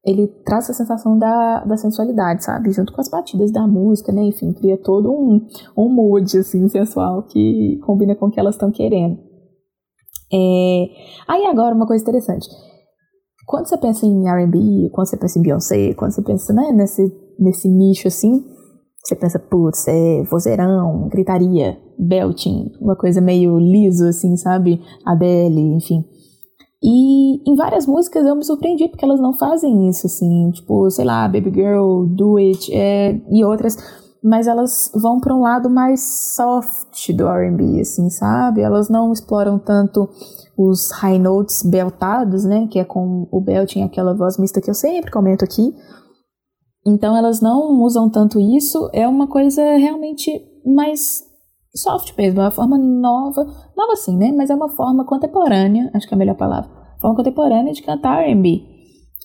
[0.05, 2.71] ele traz a sensação da, da sensualidade, sabe?
[2.71, 4.23] Junto com as batidas da música, né?
[4.23, 5.45] Enfim, cria todo um,
[5.77, 9.19] um mood, assim, sensual que combina com o que elas estão querendo.
[10.33, 10.87] É...
[11.27, 12.47] Aí agora, uma coisa interessante.
[13.47, 17.13] Quando você pensa em R&B, quando você pensa em Beyoncé, quando você pensa né, nesse,
[17.39, 18.45] nesse nicho, assim,
[19.07, 24.83] você pensa, putz, é vozeirão, gritaria, belting, uma coisa meio liso, assim, sabe?
[25.05, 26.05] Adele, enfim.
[26.83, 31.05] E em várias músicas eu me surpreendi porque elas não fazem isso, assim, tipo, sei
[31.05, 33.77] lá, Baby Girl, Do It é, e outras,
[34.23, 38.61] mas elas vão para um lado mais soft do R&B, assim, sabe?
[38.61, 40.09] Elas não exploram tanto
[40.59, 44.75] os high notes beltados, né, que é com o belting, aquela voz mista que eu
[44.75, 45.73] sempre comento aqui.
[46.87, 50.31] Então elas não usam tanto isso, é uma coisa realmente
[50.65, 51.25] mais
[51.75, 53.45] soft mesmo, é uma forma nova,
[53.77, 54.33] nova assim, né?
[54.33, 56.71] Mas é uma forma contemporânea, acho que é a melhor palavra,
[57.01, 58.77] forma contemporânea de cantar R&B.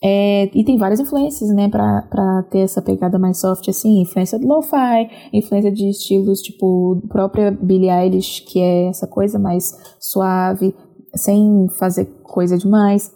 [0.04, 4.40] É, e tem várias influências, né, pra, pra ter essa pegada mais soft, assim, influência
[4.40, 10.74] do lo-fi, influência de estilos, tipo, própria Billie Eilish, que é essa coisa mais suave,
[11.16, 13.14] sem fazer coisa demais.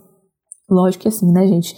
[0.69, 1.75] Lógico que assim, né, gente,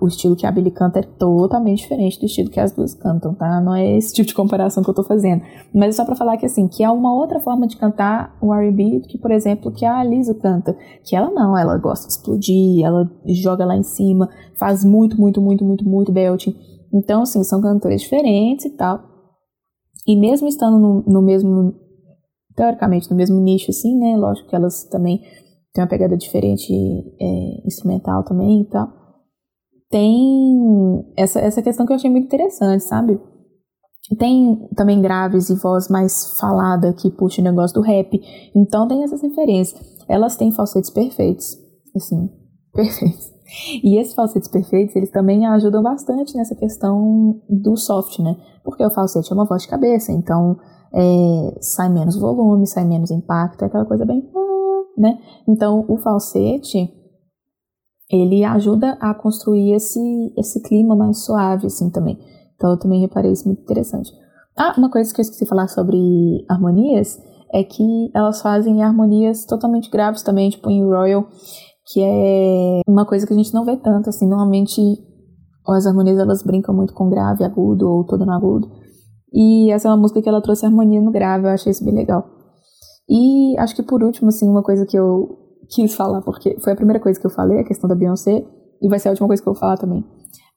[0.00, 3.34] o estilo que a Billy canta é totalmente diferente do estilo que as duas cantam,
[3.34, 3.60] tá?
[3.60, 5.42] Não é esse tipo de comparação que eu tô fazendo.
[5.74, 8.54] Mas é só para falar que, assim, que é uma outra forma de cantar o
[8.54, 10.76] R&B que, por exemplo, que a Lisa canta.
[11.04, 15.40] Que ela não, ela gosta de explodir, ela joga lá em cima, faz muito, muito,
[15.40, 16.54] muito, muito, muito belting.
[16.94, 19.00] Então, assim, são cantores diferentes e tal.
[20.06, 21.74] E mesmo estando no, no mesmo,
[22.54, 24.16] teoricamente, no mesmo nicho, assim, né?
[24.16, 25.20] Lógico que elas também
[25.74, 26.72] têm uma pegada diferente
[27.20, 29.05] é, instrumental também e tal
[29.90, 33.20] tem essa, essa questão que eu achei muito interessante, sabe?
[34.18, 38.20] Tem também graves e voz mais falada que puxa o negócio do rap.
[38.54, 39.80] Então tem essas referências.
[40.08, 41.56] Elas têm falsetes perfeitos.
[41.94, 42.30] Assim,
[42.72, 43.36] perfeitos.
[43.82, 48.36] E esses falsetes perfeitos, eles também ajudam bastante nessa questão do soft, né?
[48.64, 50.56] Porque o falsete é uma voz de cabeça, então
[50.92, 54.28] é, sai menos volume, sai menos impacto, é aquela coisa bem.
[54.98, 55.18] né?
[55.48, 56.92] Então o falsete
[58.10, 62.18] ele ajuda a construir esse, esse clima mais suave, assim, também.
[62.54, 64.10] Então, eu também reparei isso muito interessante.
[64.56, 67.20] Ah, uma coisa que eu esqueci de falar sobre harmonias
[67.52, 71.26] é que elas fazem harmonias totalmente graves também, tipo em Royal,
[71.92, 74.80] que é uma coisa que a gente não vê tanto, assim, normalmente
[75.68, 78.70] as harmonias elas brincam muito com grave, agudo ou todo no agudo.
[79.32, 81.94] E essa é uma música que ela trouxe harmonia no grave, eu achei isso bem
[81.94, 82.24] legal.
[83.08, 86.76] E acho que por último, assim, uma coisa que eu quis falar, porque foi a
[86.76, 88.44] primeira coisa que eu falei, a questão da Beyoncé,
[88.80, 90.04] e vai ser a última coisa que eu vou falar também.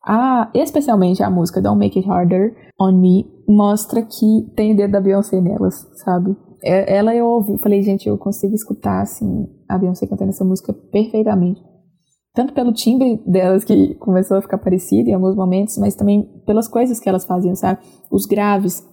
[0.06, 4.91] Ah, especialmente a música Don't Make It Harder on Me mostra que tem o dedo
[4.91, 6.36] da Beyoncé nelas, sabe?
[6.63, 10.74] É, ela eu ouvi, falei, gente, eu consigo escutar assim a Beyoncé cantando essa música
[10.74, 11.62] perfeitamente.
[12.34, 16.67] Tanto pelo timbre delas que começou a ficar parecido em alguns momentos, mas também pelas
[16.67, 17.80] coisas que elas faziam, sabe?
[18.12, 18.84] Os graves,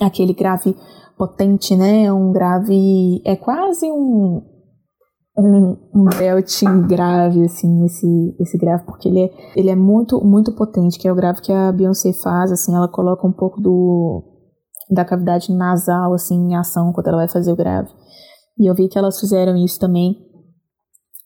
[0.00, 0.74] aquele grave
[1.16, 2.12] potente, né?
[2.12, 4.42] Um grave é quase um
[5.36, 10.54] um, um belting grave, assim, esse, esse grave, porque ele é, ele é muito, muito
[10.54, 14.22] potente, que é o grave que a Beyoncé faz, assim, ela coloca um pouco do,
[14.90, 17.90] da cavidade nasal, assim, em ação, quando ela vai fazer o grave.
[18.58, 20.16] E eu vi que elas fizeram isso também,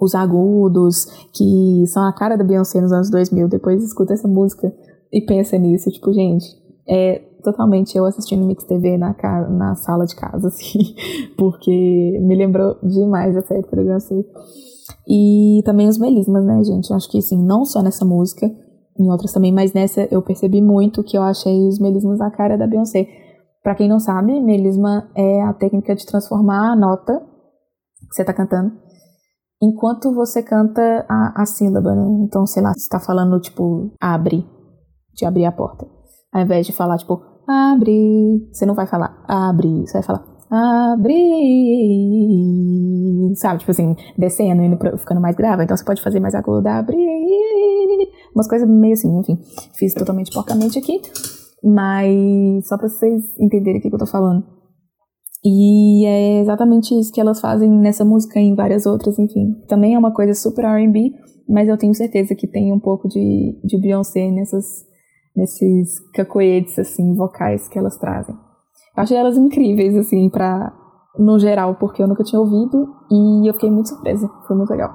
[0.01, 4.73] os agudos, que são a cara da Beyoncé nos anos 2000, depois escuta essa música
[5.13, 6.47] e pensa nisso, tipo, gente,
[6.89, 9.15] é totalmente eu assistindo Mix TV na,
[9.51, 10.95] na sala de casa, assim,
[11.37, 14.25] porque me lembrou demais essa época da Beyoncé.
[15.07, 16.91] E também os melismas, né, gente?
[16.91, 18.51] Eu acho que, assim, não só nessa música,
[18.99, 22.57] em outras também, mas nessa eu percebi muito que eu achei os melismas a cara
[22.57, 23.07] da Beyoncé.
[23.63, 27.21] Pra quem não sabe, melisma é a técnica de transformar a nota
[28.09, 28.73] que você tá cantando
[29.61, 32.25] enquanto você canta a, a sílaba, né?
[32.25, 34.47] Então, sei lá, você tá falando, tipo, abre,
[35.15, 35.87] de abrir a porta.
[36.33, 41.15] Ao invés de falar, tipo, abre, você não vai falar abre, você vai falar abre,
[43.37, 43.61] sabe?
[43.61, 45.65] Tipo assim, descendo, indo pra, ficando mais grave.
[45.65, 46.97] Então você pode fazer mais agudo, abre,
[48.35, 49.39] umas coisas meio assim, enfim.
[49.75, 51.01] Fiz totalmente porcamente aqui,
[51.63, 54.45] mas só pra vocês entenderem o que, que eu tô falando.
[55.45, 59.55] E é exatamente isso que elas fazem nessa música e em várias outras, enfim.
[59.69, 61.13] Também é uma coisa super R&B,
[61.49, 64.88] mas eu tenho certeza que tem um pouco de, de Beyoncé nessas
[65.39, 68.35] nesses cacoetes, assim, vocais que elas trazem.
[68.35, 70.73] Eu achei elas incríveis, assim, pra,
[71.17, 74.29] no geral, porque eu nunca tinha ouvido e eu fiquei muito surpresa.
[74.47, 74.91] Foi muito legal.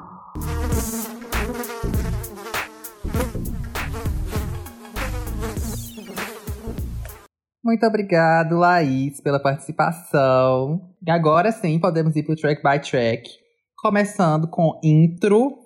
[7.64, 10.82] Muito obrigado, Laís, pela participação.
[11.02, 13.30] E agora sim, podemos ir pro track by track.
[13.78, 15.58] Começando com intro.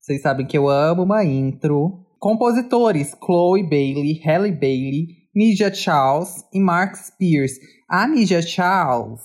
[0.00, 2.07] Vocês sabem que eu amo uma intro.
[2.18, 7.52] Compositores: Chloe Bailey, Halle Bailey, Nidia Charles e Mark Spears.
[7.88, 9.20] A Nidia Charles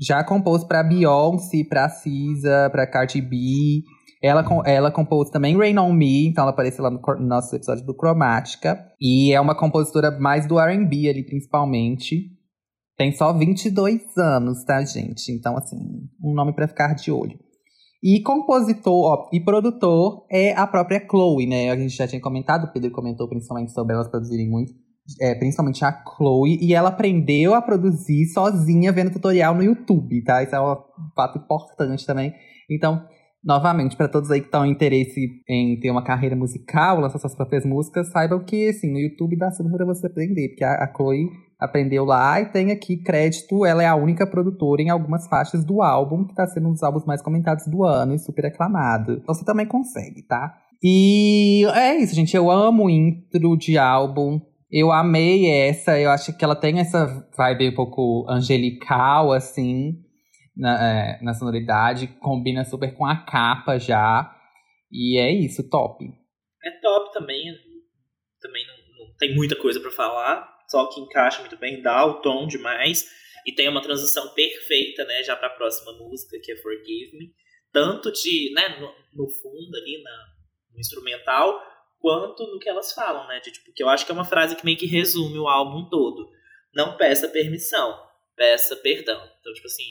[0.00, 3.82] já compôs para Beyoncé, para Cisa, para Cardi B.
[4.22, 7.84] Ela, ela compôs também Rain On Me, então ela apareceu lá no, no nosso episódio
[7.84, 8.78] do Cromática.
[9.00, 12.30] E é uma compositora mais do R&B ali, principalmente.
[12.96, 15.30] Tem só 22 anos, tá, gente?
[15.30, 15.76] Então, assim,
[16.22, 17.38] um nome para ficar de olho.
[18.06, 21.72] E compositor ó, e produtor é a própria Chloe, né?
[21.72, 24.72] A gente já tinha comentado, o Pedro comentou principalmente sobre elas produzirem muito.
[25.20, 30.40] É, principalmente a Chloe, e ela aprendeu a produzir sozinha vendo tutorial no YouTube, tá?
[30.40, 30.76] Isso é um
[31.16, 32.32] fato importante também.
[32.70, 33.04] Então,
[33.44, 37.34] novamente, para todos aí que estão em interesse em ter uma carreira musical, lançar suas
[37.34, 40.92] próprias músicas, saibam que, assim, no YouTube dá super pra você aprender, porque a, a
[40.92, 45.64] Chloe aprendeu lá e tem aqui crédito, ela é a única produtora em algumas faixas
[45.64, 49.12] do álbum, que tá sendo um dos álbuns mais comentados do ano e super aclamado.
[49.22, 50.54] Então você também consegue, tá?
[50.82, 52.36] E é isso, gente.
[52.36, 54.40] Eu amo intro de álbum.
[54.70, 55.98] Eu amei essa.
[55.98, 60.04] Eu acho que ela tem essa vibe um pouco angelical, assim
[60.56, 64.34] na, é, na sonoridade, combina super com a capa já.
[64.90, 66.04] E é isso, top.
[66.64, 67.42] É top também.
[68.40, 72.20] Também não, não tem muita coisa para falar, só que encaixa muito bem, dá o
[72.20, 73.06] tom demais.
[73.46, 77.32] E tem uma transição perfeita, né, já para a próxima música, que é Forgive Me.
[77.72, 80.26] Tanto de, né, no, no fundo ali, na,
[80.72, 81.62] no instrumental,
[81.98, 83.40] quanto no que elas falam, né?
[83.40, 85.88] De, tipo, que eu acho que é uma frase que meio que resume o álbum
[85.88, 86.28] todo.
[86.74, 87.96] Não peça permissão,
[88.34, 89.20] peça perdão.
[89.40, 89.84] Então, tipo assim,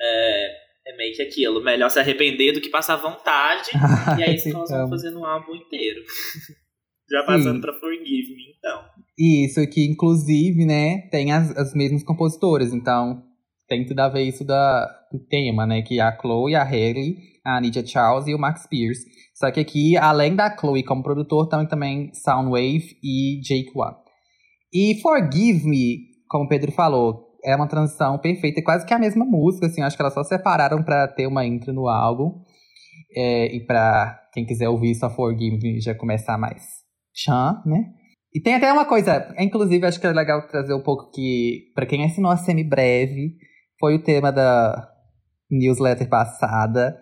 [0.00, 1.62] é, é meio que aquilo.
[1.62, 3.70] Melhor se arrepender do que passar vontade.
[4.18, 6.02] e aí eles nós vamos fazendo um álbum inteiro.
[7.10, 8.82] Já passando para Forgive Me, então.
[9.18, 12.74] Isso, que inclusive, né, tem as, as mesmas compositoras.
[12.74, 13.22] Então,
[13.68, 15.82] tem tudo a ver isso da, do tema, né?
[15.82, 19.04] Que é a Chloe, a Haley, a Anidia Charles e o Max Pierce.
[19.34, 23.96] Só que aqui, além da Chloe como produtor, tem também Soundwave e Jake One.
[24.72, 29.24] E Forgive Me, como o Pedro falou, é uma transição perfeita, quase que a mesma
[29.24, 32.40] música, assim, acho que elas só separaram para ter uma intro no álbum.
[33.14, 36.85] É, e para quem quiser ouvir só Forgive Me já começar mais
[37.16, 37.92] chan, né?
[38.34, 41.86] E tem até uma coisa, inclusive acho que é legal trazer um pouco que, para
[41.86, 43.34] quem assinou a semi-breve,
[43.80, 44.88] foi o tema da
[45.50, 46.98] newsletter passada.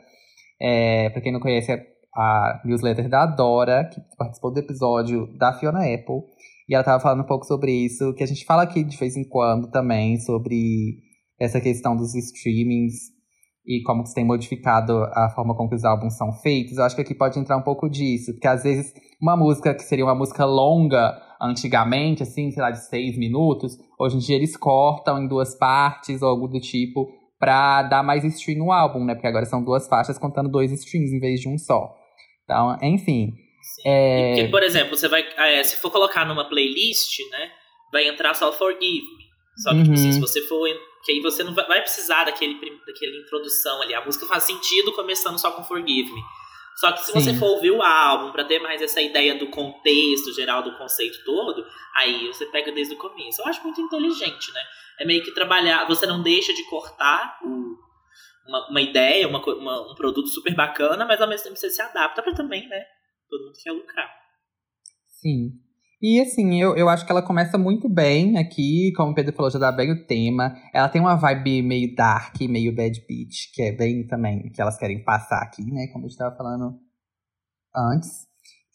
[0.61, 5.53] É, para quem não conhece, é a newsletter da Dora, que participou do episódio da
[5.53, 6.23] Fiona Apple.
[6.69, 9.17] E ela estava falando um pouco sobre isso, que a gente fala aqui de vez
[9.17, 11.01] em quando também, sobre
[11.39, 13.14] essa questão dos streamings
[13.67, 16.77] e como que tem modificado a forma como que os álbuns são feitos.
[16.77, 19.83] Eu acho que aqui pode entrar um pouco disso, porque às vezes uma música que
[19.83, 24.57] seria uma música longa antigamente, assim, sei lá, de seis minutos, hoje em dia eles
[24.57, 29.15] cortam em duas partes ou algo do tipo pra dar mais stream no álbum, né?
[29.15, 31.95] Porque agora são duas faixas contando dois streams em vez de um só.
[32.45, 33.35] Então, enfim.
[33.85, 34.35] É...
[34.35, 35.25] Porque, por exemplo, você vai.
[35.37, 37.51] É, se for colocar numa playlist, né?
[37.93, 39.25] Vai entrar só Forgive Me.
[39.63, 39.83] Só que, uhum.
[39.83, 40.27] tipo assim, se uhum.
[40.27, 40.69] você for.
[41.05, 43.95] Que aí você não vai, precisar daquele, daquela introdução ali.
[43.95, 46.23] A música faz sentido começando só com Forgive Me.
[46.77, 47.21] Só que se Sim.
[47.21, 51.23] você for ouvir o álbum para ter mais essa ideia do contexto geral do conceito
[51.25, 51.65] todo,
[51.95, 53.41] aí você pega desde o começo.
[53.41, 54.61] Eu acho muito inteligente, né?
[54.99, 55.87] É meio que trabalhar.
[55.87, 57.77] Você não deixa de cortar o,
[58.49, 61.81] uma, uma ideia, uma, uma, um produto super bacana, mas ao mesmo tempo você se
[61.81, 62.85] adapta para também, né?
[63.35, 64.11] todo mundo quer lucrar.
[65.07, 65.61] Sim.
[66.07, 69.51] E assim, eu, eu acho que ela começa muito bem aqui, como o Pedro falou,
[69.51, 70.55] já dá bem o tema.
[70.71, 74.77] Ela tem uma vibe meio dark, meio bad beat, que é bem também que elas
[74.77, 75.87] querem passar aqui, né?
[75.87, 76.79] Como a gente estava falando
[77.75, 78.27] antes.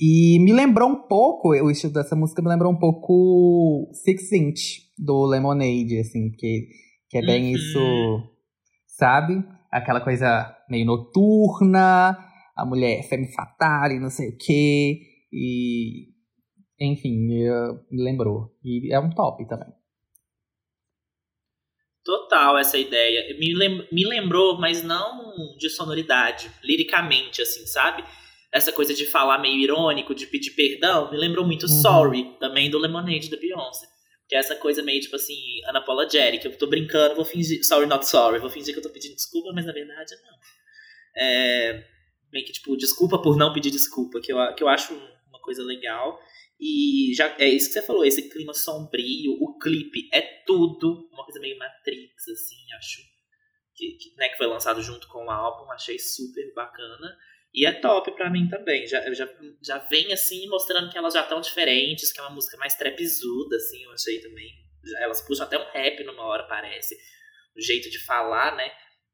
[0.02, 4.80] E me lembrou um pouco, o estilo dessa música me lembrou um pouco Six Inch,
[4.98, 6.68] do Lemonade, assim, que,
[7.12, 7.52] que é bem uhum.
[7.52, 7.80] isso,
[8.88, 9.46] sabe?
[9.72, 12.18] Aquela coisa meio noturna,
[12.58, 15.00] a mulher femme fatale, não sei o quê.
[15.32, 16.09] E.
[16.80, 17.44] Enfim, me,
[17.92, 18.56] me lembrou.
[18.64, 19.74] E é um top também.
[22.04, 23.38] Total, essa ideia.
[23.38, 28.04] Me, lem me lembrou, mas não de sonoridade, liricamente, assim, sabe?
[28.52, 31.82] Essa coisa de falar meio irônico, de pedir perdão, me lembrou muito uhum.
[31.82, 33.86] Sorry, também do Lemonade da Beyoncé.
[34.28, 35.38] Que é essa coisa meio tipo assim,
[35.70, 36.46] unapologetic.
[36.46, 37.64] Eu tô brincando, vou fingir.
[37.64, 38.40] Sorry, not sorry.
[38.40, 40.40] Vou fingir que eu tô pedindo desculpa, mas na verdade não.
[41.22, 41.84] É,
[42.32, 44.94] meio que, tipo, desculpa por não pedir desculpa, que eu, que eu acho
[45.28, 46.20] uma coisa legal.
[46.60, 51.24] E já é isso que você falou, esse clima sombrio, o clipe é tudo, uma
[51.24, 53.02] coisa meio Matrix, assim, acho.
[53.74, 57.18] Que, que, né, que foi lançado junto com o álbum, achei super bacana.
[57.54, 58.86] E é top pra mim também.
[58.86, 59.28] Já, já,
[59.64, 63.56] já vem assim mostrando que elas já estão diferentes, que é uma música mais trapzuda,
[63.56, 64.54] assim, eu achei também.
[64.98, 66.96] Elas puxam até um rap numa hora, parece.
[67.56, 68.70] O jeito de falar, né?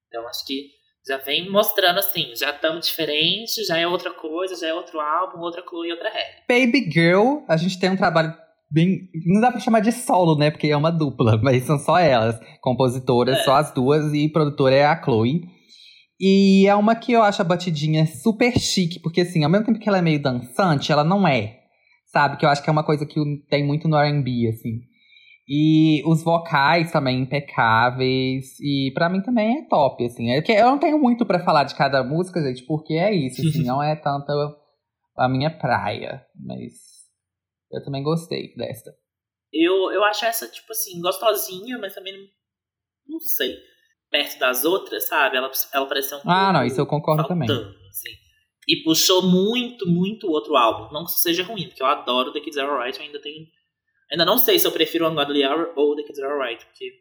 [0.07, 0.71] Então acho que
[1.07, 5.39] Já vem mostrando assim, já estamos diferentes, já é outra coisa, já é outro álbum,
[5.39, 6.41] outra Chloe e outra Halle.
[6.49, 8.33] Baby Girl, a gente tem um trabalho
[8.71, 9.07] bem.
[9.25, 10.49] Não dá pra chamar de solo, né?
[10.49, 12.39] Porque é uma dupla, mas são só elas.
[12.59, 13.43] Compositoras, É.
[13.43, 15.43] só as duas, e produtora é a Chloe.
[16.19, 19.79] E é uma que eu acho a batidinha super chique, porque assim, ao mesmo tempo
[19.79, 21.59] que ela é meio dançante, ela não é.
[22.07, 22.37] Sabe?
[22.37, 24.79] Que eu acho que é uma coisa que tem muito no RB, assim.
[25.47, 28.59] E os vocais também impecáveis.
[28.59, 30.31] E pra mim também é top, assim.
[30.31, 33.41] É que eu não tenho muito pra falar de cada música, gente, porque é isso,
[33.41, 34.31] assim, não é tanto
[35.17, 36.25] a minha praia.
[36.35, 36.73] Mas
[37.71, 38.91] eu também gostei desta.
[39.53, 42.13] Eu, eu acho essa, tipo assim, gostosinha, mas também
[43.07, 43.55] não, sei.
[44.09, 45.37] Perto das outras, sabe?
[45.37, 47.47] Ela, ela parece um Ah, não, isso eu concordo também.
[47.47, 48.09] faltando, assim.
[48.67, 50.91] E puxou muito, muito outro álbum.
[50.91, 53.45] Não que isso seja ruim, porque eu adoro The Kids Are Alright, eu ainda tenho.
[54.11, 56.91] Ainda não sei se eu prefiro Ungodly Hour ou The Kids Are Alright, porque.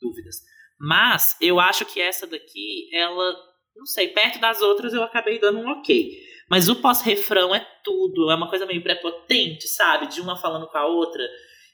[0.00, 0.36] Dúvidas.
[0.78, 3.34] Mas eu acho que essa daqui, ela.
[3.74, 6.10] Não sei, perto das outras eu acabei dando um ok.
[6.48, 8.30] Mas o pós-refrão é tudo.
[8.30, 10.06] É uma coisa meio prepotente, sabe?
[10.06, 11.22] De uma falando com a outra.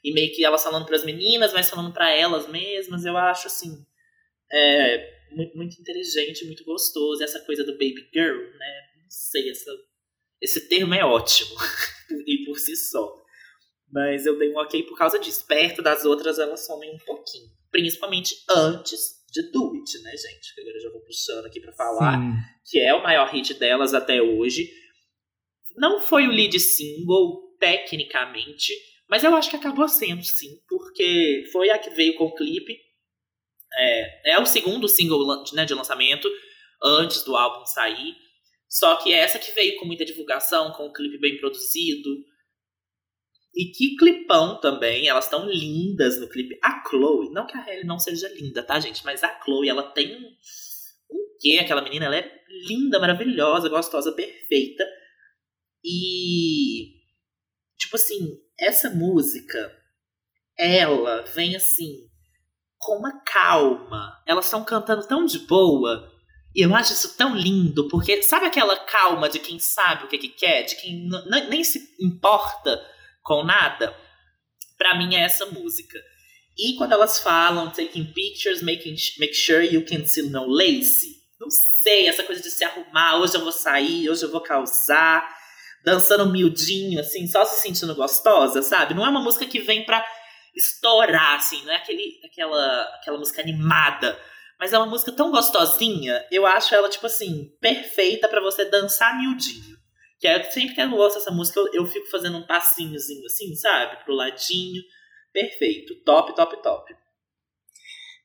[0.03, 3.05] E meio que elas falando pras meninas, mas falando pra elas mesmas.
[3.05, 3.85] Eu acho assim.
[4.51, 7.23] É, muito, muito inteligente, muito gostoso.
[7.23, 8.81] Essa coisa do baby girl, né?
[9.01, 9.71] Não sei, essa,
[10.41, 11.55] esse termo é ótimo.
[12.27, 13.22] e por si só.
[13.93, 15.45] Mas eu dei um ok por causa disso.
[15.45, 17.47] Perto das outras, elas somem um pouquinho.
[17.69, 20.55] Principalmente antes de Do It, né, gente?
[20.55, 22.19] Que agora eu já vou puxando aqui pra falar.
[22.19, 22.33] Sim.
[22.65, 24.67] Que é o maior hit delas até hoje.
[25.77, 28.73] Não foi o lead single, tecnicamente.
[29.07, 30.59] Mas eu acho que acabou sendo, sim.
[30.67, 32.75] Porque foi a que veio com o clipe.
[33.75, 36.27] É, é o segundo single né, de lançamento.
[36.81, 38.15] Antes do álbum sair.
[38.67, 42.09] Só que é essa que veio com muita divulgação, com um clipe bem produzido.
[43.55, 46.57] E que clipão também, elas estão lindas no clipe.
[46.63, 49.05] A Chloe, não que a Hailey não seja linda, tá, gente?
[49.05, 50.27] Mas a Chloe, ela tem um,
[51.11, 51.59] um quê?
[51.61, 52.31] Aquela menina, ela é
[52.67, 54.83] linda, maravilhosa, gostosa, perfeita.
[55.83, 56.93] E,
[57.77, 59.71] tipo assim, essa música,
[60.57, 62.09] ela vem assim,
[62.79, 64.19] com uma calma.
[64.25, 66.11] Elas estão cantando tão de boa.
[66.55, 70.17] E eu acho isso tão lindo, porque sabe aquela calma de quem sabe o que,
[70.17, 71.07] que quer, de quem
[71.49, 72.93] nem se importa
[73.23, 73.95] com nada?
[74.77, 75.99] Pra mim é essa música.
[76.57, 81.49] E quando elas falam taking pictures, making make sure you can see no lace, não
[81.49, 85.27] sei, essa coisa de se arrumar, hoje eu vou sair, hoje eu vou causar,
[85.83, 88.93] dançando miudinho, assim, só se sentindo gostosa, sabe?
[88.93, 90.05] Não é uma música que vem pra
[90.55, 94.17] estourar, assim, não é aquele, aquela, aquela música animada.
[94.59, 99.17] Mas é uma música tão gostosinha, eu acho ela, tipo assim, perfeita pra você dançar
[99.17, 99.75] miudinho.
[100.23, 103.53] Que é sempre que eu ouço essa música, eu, eu fico fazendo um passinhozinho assim,
[103.57, 104.05] sabe?
[104.05, 104.81] Pro ladinho.
[105.33, 105.95] Perfeito.
[106.05, 106.93] Top, top, top.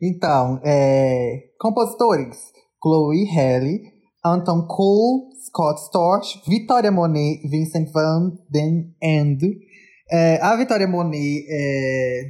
[0.00, 2.36] Então, é, compositores:
[2.80, 3.80] Chloe Haley,
[4.24, 9.58] Anton Cole, Scott Storch, Vitória Monet, Vincent Van Den Ende.
[10.08, 12.22] É, a Vitória Monet é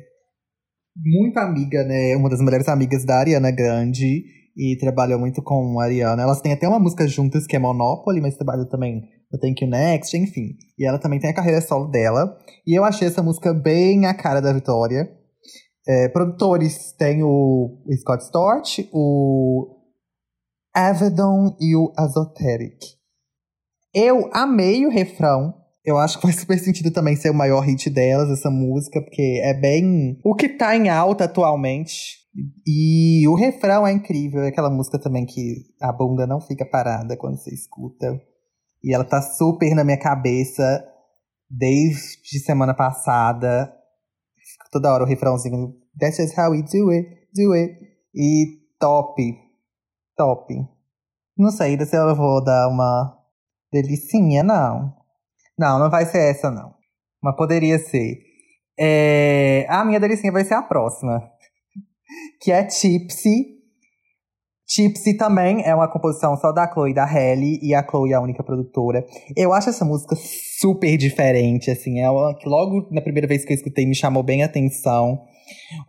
[0.97, 2.17] muito amiga, né?
[2.17, 4.25] Uma das melhores amigas da Ariana Grande
[4.57, 6.23] e trabalhou muito com a Ariana.
[6.23, 9.71] Elas têm até uma música juntas que é Monopoly, mas trabalham também no Thank You
[9.71, 10.57] Next, enfim.
[10.79, 12.37] E ela também tem a carreira solo dela.
[12.67, 15.09] E eu achei essa música bem a cara da Vitória.
[15.87, 19.79] É, produtores tem o Scott Storch, o
[20.75, 22.99] Avedon e o Azoteric.
[23.95, 25.55] Eu amei o refrão.
[25.85, 29.41] Eu acho que faz super sentido também ser o maior hit delas, essa música, porque
[29.43, 32.19] é bem o que tá em alta atualmente.
[32.67, 37.17] E o refrão é incrível, é aquela música também que a bunda não fica parada
[37.17, 38.21] quando você escuta.
[38.83, 40.85] E ela tá super na minha cabeça
[41.51, 43.73] desde semana passada.
[44.71, 45.75] Toda hora o refrãozinho.
[45.99, 47.75] That's just how we do it, do it.
[48.15, 49.23] E top.
[50.17, 50.55] Top.
[51.37, 53.17] Não sei se eu vou dar uma
[53.73, 54.95] delicinha, não.
[55.59, 56.75] Não, não vai ser essa, não.
[57.23, 58.19] Mas poderia ser.
[58.79, 61.21] É, A minha delicinha vai ser a próxima.
[62.41, 63.58] Que é Tipsy.
[64.69, 67.59] Tipsy também é uma composição só da Chloe e da Halle.
[67.63, 69.05] E a Chloe é a única produtora.
[69.35, 70.15] Eu acho essa música
[70.61, 72.01] super diferente, assim.
[72.01, 75.19] É uma que logo na primeira vez que eu escutei me chamou bem a atenção.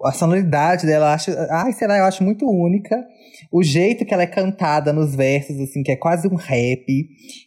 [0.06, 3.06] A sonoridade dela, acho, ai, sei lá, eu acho muito única.
[3.52, 6.86] O jeito que ela é cantada nos versos, assim, que é quase um rap.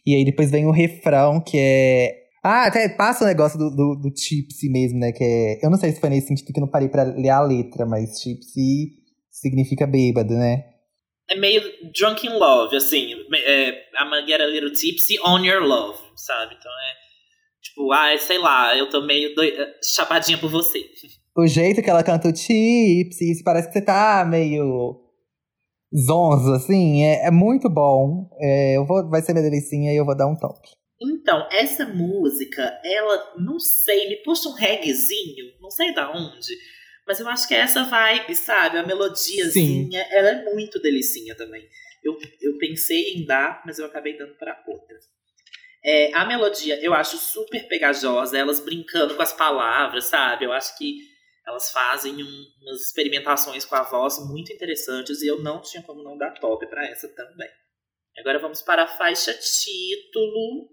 [0.05, 2.13] E aí depois vem o refrão, que é.
[2.43, 5.11] Ah, até passa o negócio do, do, do Tipsy mesmo, né?
[5.11, 5.65] Que é.
[5.65, 7.87] Eu não sei se foi nesse sentido que eu não parei pra ler a letra,
[7.87, 8.91] mas Tipsy
[9.31, 10.72] significa bêbado, né?
[11.33, 11.61] É meio
[11.91, 13.13] drunk in love, assim.
[13.33, 13.69] É,
[13.99, 16.55] I'm get a little tipsy on your love, sabe?
[16.59, 17.03] Então é.
[17.61, 20.79] Tipo, ah, sei lá, eu tô meio doi- chapadinha por você.
[21.35, 24.99] O jeito que ela canta o Tipsy, isso parece que você tá meio
[25.95, 28.29] zonzo, assim, é, é muito bom.
[28.39, 30.59] É, eu vou, vai ser minha delicinha e eu vou dar um top.
[31.01, 36.53] Então, essa música, ela, não sei, me puxa um reggaezinho, não sei da onde,
[37.07, 38.77] mas eu acho que é essa vibe, sabe?
[38.77, 41.67] A melodiazinha, ela é muito delicinha também.
[42.03, 44.97] Eu, eu pensei em dar, mas eu acabei dando para outra.
[45.85, 50.45] É, a melodia eu acho super pegajosa, elas brincando com as palavras, sabe?
[50.45, 50.99] Eu acho que
[51.45, 56.01] elas fazem um, umas experimentações com a voz muito interessantes e eu não tinha como
[56.01, 57.49] não dar top para essa também.
[58.17, 60.69] Agora vamos para a faixa título.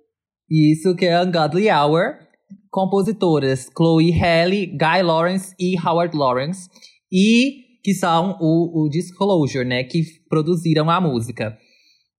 [0.48, 2.29] Isso que é Ungodly Hour.
[2.70, 6.68] Compositoras Chloe Haley, Guy Lawrence e Howard Lawrence.
[7.12, 9.84] E que são o, o Disclosure, né?
[9.84, 11.56] Que produziram a música.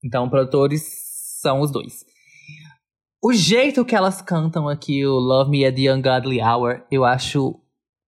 [0.03, 0.83] Então, produtores
[1.41, 2.03] são os dois.
[3.23, 7.59] O jeito que elas cantam aqui, o Love Me at the Ungodly Hour, eu acho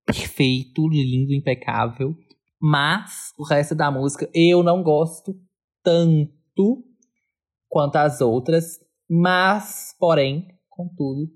[0.05, 2.15] perfeito, lindo, impecável.
[2.59, 5.35] Mas o resto da música eu não gosto
[5.83, 6.83] tanto
[7.69, 8.79] quanto as outras.
[9.09, 11.29] Mas, porém, contudo,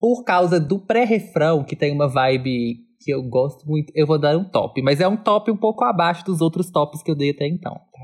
[0.00, 4.36] por causa do pré-refrão, que tem uma vibe que eu gosto muito, eu vou dar
[4.36, 4.80] um top.
[4.82, 7.72] Mas é um top um pouco abaixo dos outros tops que eu dei até então.
[7.72, 8.00] Tá?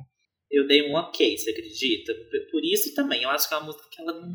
[0.50, 2.14] Eu dei um ok, você acredita?
[2.50, 4.28] Por isso também, eu acho que é uma música que ela não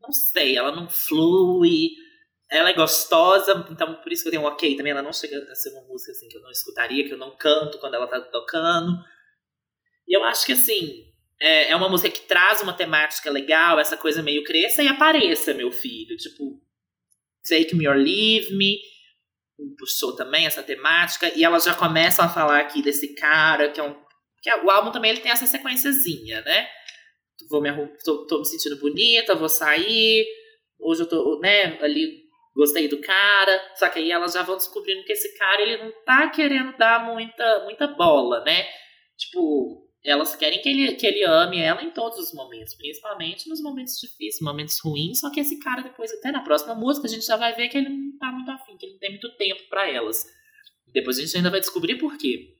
[0.00, 1.90] não sei, ela não flui,
[2.50, 4.92] ela é gostosa, então por isso que eu tenho um ok também.
[4.92, 7.36] Ela não chega a ser uma música assim que eu não escutaria, que eu não
[7.36, 8.92] canto quando ela tá tocando.
[10.06, 11.04] E eu acho que assim,
[11.40, 15.54] é, é uma música que traz uma temática legal, essa coisa meio cresça e apareça,
[15.54, 16.16] meu filho.
[16.16, 16.60] Tipo,
[17.48, 18.78] Take Me or Leave Me,
[19.78, 23.82] puxou também essa temática, e elas já começam a falar aqui desse cara, que é
[23.82, 23.94] um.
[24.40, 26.68] Que é, o álbum também ele tem essa sequenciazinha, né?
[27.48, 27.70] vou me
[28.04, 30.26] tô, tô me sentindo bonita, vou sair,
[30.78, 35.04] hoje eu tô, né, ali gostei do cara, só que aí elas já vão descobrindo
[35.04, 38.66] que esse cara ele não tá querendo dar muita muita bola, né?
[39.16, 43.60] Tipo, elas querem que ele, que ele ame ela em todos os momentos, principalmente nos
[43.60, 47.26] momentos difíceis, momentos ruins, só que esse cara depois até na próxima música a gente
[47.26, 49.68] já vai ver que ele não tá muito afim, que ele não tem muito tempo
[49.68, 50.24] para elas.
[50.92, 52.56] Depois a gente ainda vai descobrir por quê.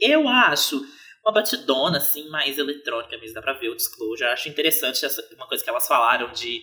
[0.00, 0.82] Eu acho
[1.22, 4.30] uma batidona, assim, mais eletrônica mesmo, dá pra ver o Disclosure.
[4.30, 6.62] Acho interessante essa, uma coisa que elas falaram de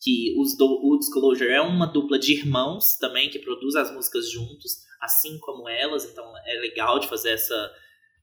[0.00, 4.30] que os do, o Disclosure é uma dupla de irmãos também, que produz as músicas
[4.30, 7.72] juntos, assim como elas, então é legal de fazer essa,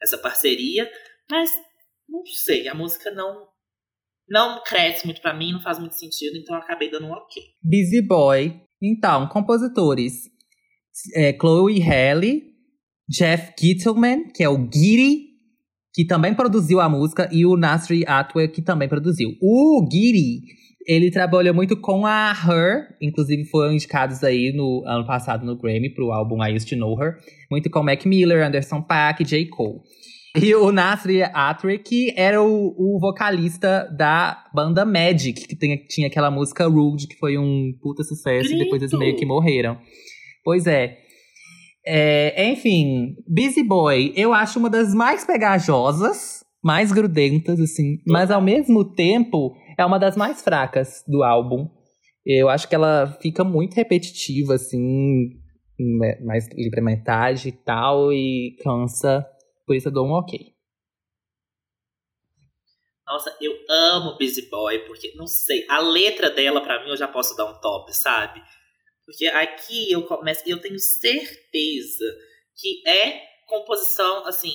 [0.02, 0.92] essa parceria,
[1.32, 1.50] mas
[2.08, 3.50] não sei, a música não
[4.30, 7.44] não cresce muito para mim, não faz muito sentido, então eu acabei dando um ok.
[7.62, 8.62] Busy Boy.
[8.82, 10.14] Então, compositores.
[11.16, 12.44] É, Chloe Haley,
[13.10, 15.32] Jeff Gittleman, que é o Giri,
[15.94, 19.32] que também produziu a música, e o Nasri Atwell, que também produziu.
[19.42, 20.42] O Giri,
[20.88, 25.94] ele trabalhou muito com a Her, inclusive foram indicados aí no ano passado no Grammy
[25.94, 27.18] pro álbum I Used to Know Her,
[27.50, 29.48] muito com Mac Miller, Anderson Paak, J.
[29.48, 29.82] Cole.
[30.36, 36.08] E o Nasri Atwell, que era o, o, vocalista da banda Magic, que tem, tinha
[36.08, 38.62] aquela música Rude, que foi um puta sucesso, Grito.
[38.62, 39.78] e depois eles meio que morreram.
[40.44, 41.00] Pois é.
[41.86, 48.42] É, enfim, Busy Boy, eu acho uma das mais pegajosas, mais grudentas, assim, mas ao
[48.42, 51.68] mesmo tempo é uma das mais fracas do álbum.
[52.26, 55.32] Eu acho que ela fica muito repetitiva, assim,
[56.24, 59.26] mais livre metade e tal, e cansa.
[59.72, 60.54] Por isso eu dou um ok.
[63.08, 67.08] Nossa, eu amo Busy Boy, porque, não sei, a letra dela, para mim, eu já
[67.08, 68.44] posso dar um top, sabe?
[69.06, 72.04] Porque aqui eu começo, eu tenho certeza
[72.54, 74.54] que é composição, assim,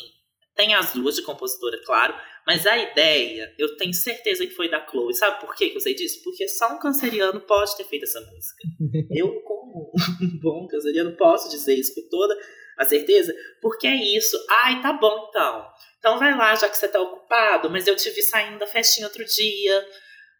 [0.54, 2.14] tem as duas de compositora, claro,
[2.46, 5.14] mas a ideia, eu tenho certeza que foi da Chloe.
[5.14, 6.22] Sabe por que eu sei disso?
[6.22, 8.64] Porque só um canceriano pode ter feito essa música.
[9.16, 12.36] eu, como um bom canceriano, posso dizer isso com toda
[12.76, 14.36] a certeza, porque é isso.
[14.50, 15.66] Ai, tá bom então.
[15.98, 19.06] Então vai lá, já que você tá ocupado, mas eu te vi saindo da festinha
[19.06, 19.86] outro dia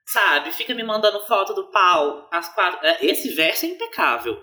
[0.06, 0.52] Sabe?
[0.52, 2.78] Fica me mandando foto do pau às quatro.
[2.86, 4.40] É, esse verso é impecável.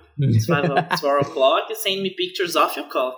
[1.00, 3.18] Four o'clock, send me pictures of your cock.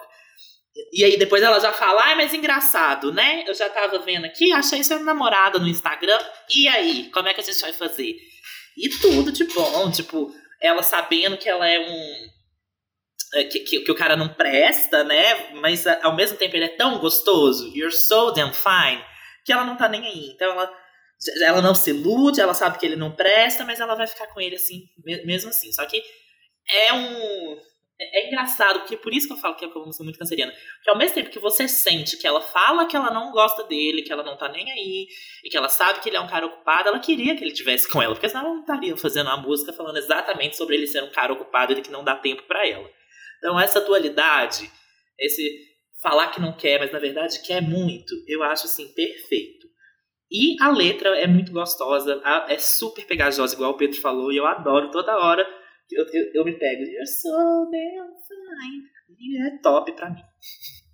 [0.93, 3.43] E aí depois ela já fala, ai, mas engraçado, né?
[3.47, 6.19] Eu já tava vendo aqui, achei sua namorada no Instagram.
[6.53, 8.15] E aí, como é que a gente vai fazer?
[8.77, 12.34] E tudo de bom, tipo, ela sabendo que ela é um.
[13.35, 15.53] É, que, que, que, o cara não presta, né?
[15.55, 19.03] Mas ao mesmo tempo ele é tão gostoso, you're so damn fine,
[19.45, 20.31] que ela não tá nem aí.
[20.33, 20.71] Então ela
[21.41, 24.39] ela não se ilude, ela sabe que ele não presta, mas ela vai ficar com
[24.39, 24.83] ele assim,
[25.25, 25.71] mesmo assim.
[25.71, 26.01] Só que
[26.69, 27.57] é um.
[27.97, 30.51] É, é engraçado, porque por isso que eu falo que é uma música muito canceriana.
[30.51, 34.01] Porque ao mesmo tempo que você sente que ela fala que ela não gosta dele,
[34.01, 35.07] que ela não tá nem aí,
[35.43, 37.89] e que ela sabe que ele é um cara ocupado, ela queria que ele tivesse
[37.89, 41.03] com ela, porque senão ela não estaria fazendo uma música falando exatamente sobre ele ser
[41.03, 42.89] um cara ocupado e que não dá tempo para ela.
[43.37, 44.69] Então essa dualidade,
[45.19, 49.65] esse falar que não quer, mas na verdade quer muito, eu acho assim perfeito.
[50.31, 54.45] E a letra é muito gostosa, é super pegajosa, igual o Pedro falou, e eu
[54.45, 55.45] adoro toda hora.
[55.91, 57.29] Eu, eu, eu me pego, you're so
[57.71, 58.83] damn fine.
[59.19, 60.21] E é top pra mim.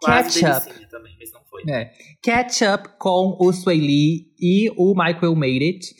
[0.00, 0.88] Quase Ketchup.
[0.88, 1.62] também, mas não foi.
[1.68, 1.90] É.
[2.22, 5.94] Ketchup com o Sway Lee e o Michael Made It.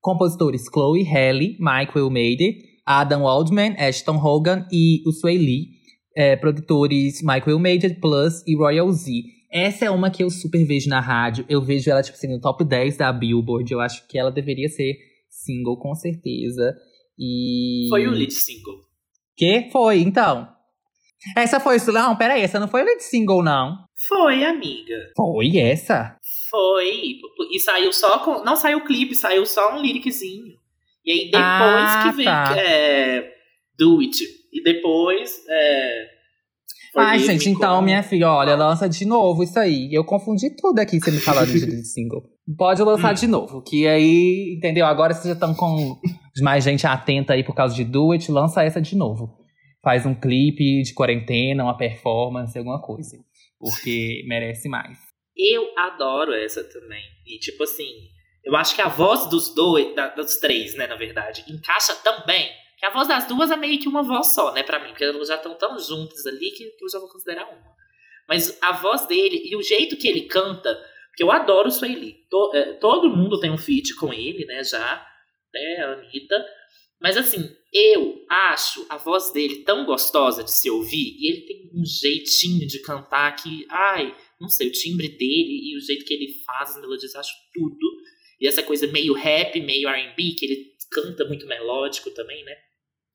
[0.00, 5.80] Compositores Chloe Haley, Michael Made It, Adam Waldman, Ashton Hogan e o Sway Lee.
[6.16, 9.12] É, produtores Michael It Plus e Royal Z.
[9.52, 11.44] Essa é uma que eu super vejo na rádio.
[11.48, 13.72] Eu vejo ela, tipo assim, no top 10 da Billboard.
[13.72, 14.94] Eu acho que ela deveria ser
[15.28, 16.74] single, com certeza.
[17.18, 17.86] E.
[17.88, 18.80] Foi o lead single.
[19.36, 19.68] Que?
[19.70, 20.48] Foi, então.
[21.36, 21.76] Essa foi.
[21.92, 23.76] Não, peraí, essa não foi o lead single, não.
[24.08, 24.96] Foi, amiga.
[25.16, 26.16] Foi essa?
[26.48, 27.18] Foi.
[27.52, 28.44] E saiu só com.
[28.44, 30.59] Não saiu o clipe, saiu só um lyriczinho.
[31.04, 32.56] E aí depois Ah, que veio tá.
[32.58, 33.32] é,
[33.78, 34.22] Do It.
[34.52, 35.40] E depois.
[35.48, 36.06] É,
[36.96, 39.88] Ai, gente, então, com- minha filha, olha, lança de novo isso aí.
[39.92, 42.22] Eu confundi tudo aqui você me falando de single.
[42.58, 44.84] Pode lançar de novo, que aí, entendeu?
[44.86, 45.96] Agora vocês já estão com
[46.42, 49.38] mais gente atenta aí por causa de Do It, lança essa de novo.
[49.84, 53.16] Faz um clipe de quarentena, uma performance, alguma coisa.
[53.58, 54.98] Porque merece mais.
[55.36, 57.02] Eu adoro essa também.
[57.24, 57.88] E tipo assim,
[58.44, 62.24] eu acho que a voz dos dois, da- dos três, né, na verdade, encaixa tão
[62.26, 62.50] bem.
[62.78, 64.88] Que a voz das duas é meio que uma voz só, né, pra mim.
[64.88, 67.76] Porque elas já estão tão juntas ali que eu já vou considerar uma.
[68.26, 70.74] Mas a voz dele e o jeito que ele canta,
[71.08, 72.24] porque eu adoro o Sueli.
[72.30, 75.06] To, é, todo mundo tem um feat com ele, né, já.
[75.52, 76.46] Né, a Anitta.
[77.02, 81.16] Mas assim, eu acho a voz dele tão gostosa de se ouvir.
[81.18, 85.76] E ele tem um jeitinho de cantar que, ai, não sei, o timbre dele e
[85.76, 87.99] o jeito que ele faz as melodias, acho tudo.
[88.40, 92.56] E essa coisa meio rap, meio R&B, que ele canta muito melódico também, né?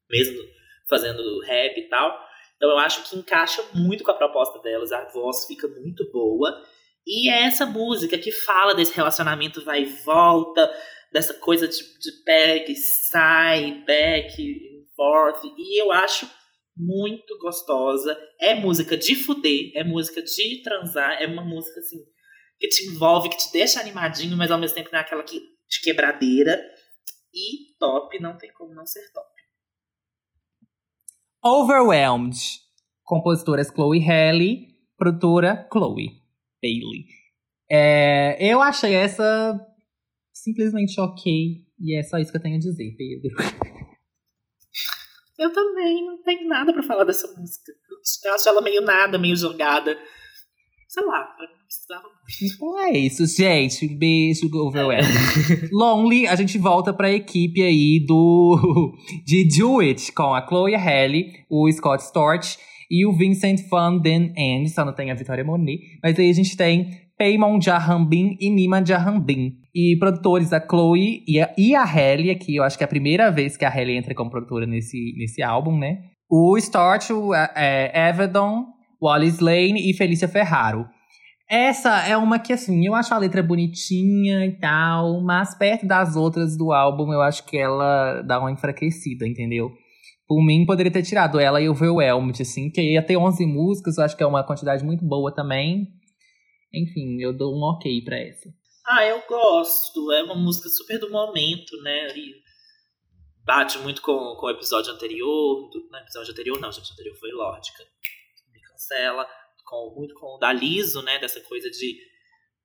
[0.09, 0.41] Mesmo
[0.87, 2.15] fazendo rap e tal.
[2.55, 6.63] Então eu acho que encaixa muito com a proposta delas, a voz fica muito boa.
[7.05, 10.71] E é essa música que fala desse relacionamento vai e volta,
[11.11, 14.35] dessa coisa de, de back, sai, back,
[14.95, 15.43] forth.
[15.57, 16.29] E eu acho
[16.75, 18.17] muito gostosa.
[18.39, 21.99] É música de fuder, é música de transar, é uma música assim
[22.59, 25.39] que te envolve, que te deixa animadinho, mas ao mesmo tempo não é aquela que,
[25.39, 26.61] de quebradeira.
[27.33, 29.29] E top, não tem como não ser top.
[31.43, 32.37] Overwhelmed.
[33.03, 36.23] Compositoras Chloe Haley, produtora Chloe
[36.61, 37.05] Bailey.
[37.69, 39.59] É, eu achei essa
[40.33, 41.65] simplesmente ok.
[41.79, 43.35] E é só isso que eu tenho a dizer, Pedro.
[45.37, 47.69] Eu também não tenho nada pra falar dessa música.
[48.23, 49.99] Eu acho ela meio nada, meio jogada.
[50.87, 51.35] Sei lá,
[51.77, 52.55] precisava muito.
[52.55, 53.87] Então é isso, gente.
[53.87, 55.69] Beijo, Overwhelmed.
[55.71, 58.93] Lonely, a gente volta pra equipe aí do
[59.25, 62.57] de Do It, com a Chloe Haley, o Scott Storch
[62.89, 64.69] e o Vincent Van Den End.
[64.69, 65.79] Só não tem a Vitória Monet.
[66.03, 69.53] Mas aí a gente tem Paymon Jahambin e Nima Jahambin.
[69.73, 72.55] E produtores a Chloe e a, e a Halle aqui.
[72.55, 75.41] Eu acho que é a primeira vez que a Halle entra como produtora nesse, nesse
[75.41, 75.99] álbum, né?
[76.29, 78.65] O Storch, o é, Evedon,
[79.01, 80.85] Wallace Lane e Felícia Ferraro.
[81.49, 86.15] Essa é uma que, assim, eu acho a letra bonitinha e tal, mas perto das
[86.15, 89.71] outras do álbum, eu acho que ela dá uma enfraquecida, entendeu?
[90.27, 93.97] Por mim, poderia ter tirado ela e o Overwhelmed, assim, que ia ter 11 músicas,
[93.97, 95.87] eu acho que é uma quantidade muito boa também.
[96.73, 98.49] Enfim, eu dou um ok pra essa.
[98.87, 100.11] Ah, eu gosto.
[100.11, 102.07] É uma música super do momento, né?
[102.15, 102.35] E
[103.43, 105.69] bate muito com, com o episódio anterior.
[105.69, 106.91] Do, não, episódio anterior não, gente.
[106.91, 107.83] Anterior foi Lógica.
[108.53, 109.27] Me cancela.
[109.65, 111.19] Com, muito com o da Liso, né?
[111.19, 111.97] Dessa coisa de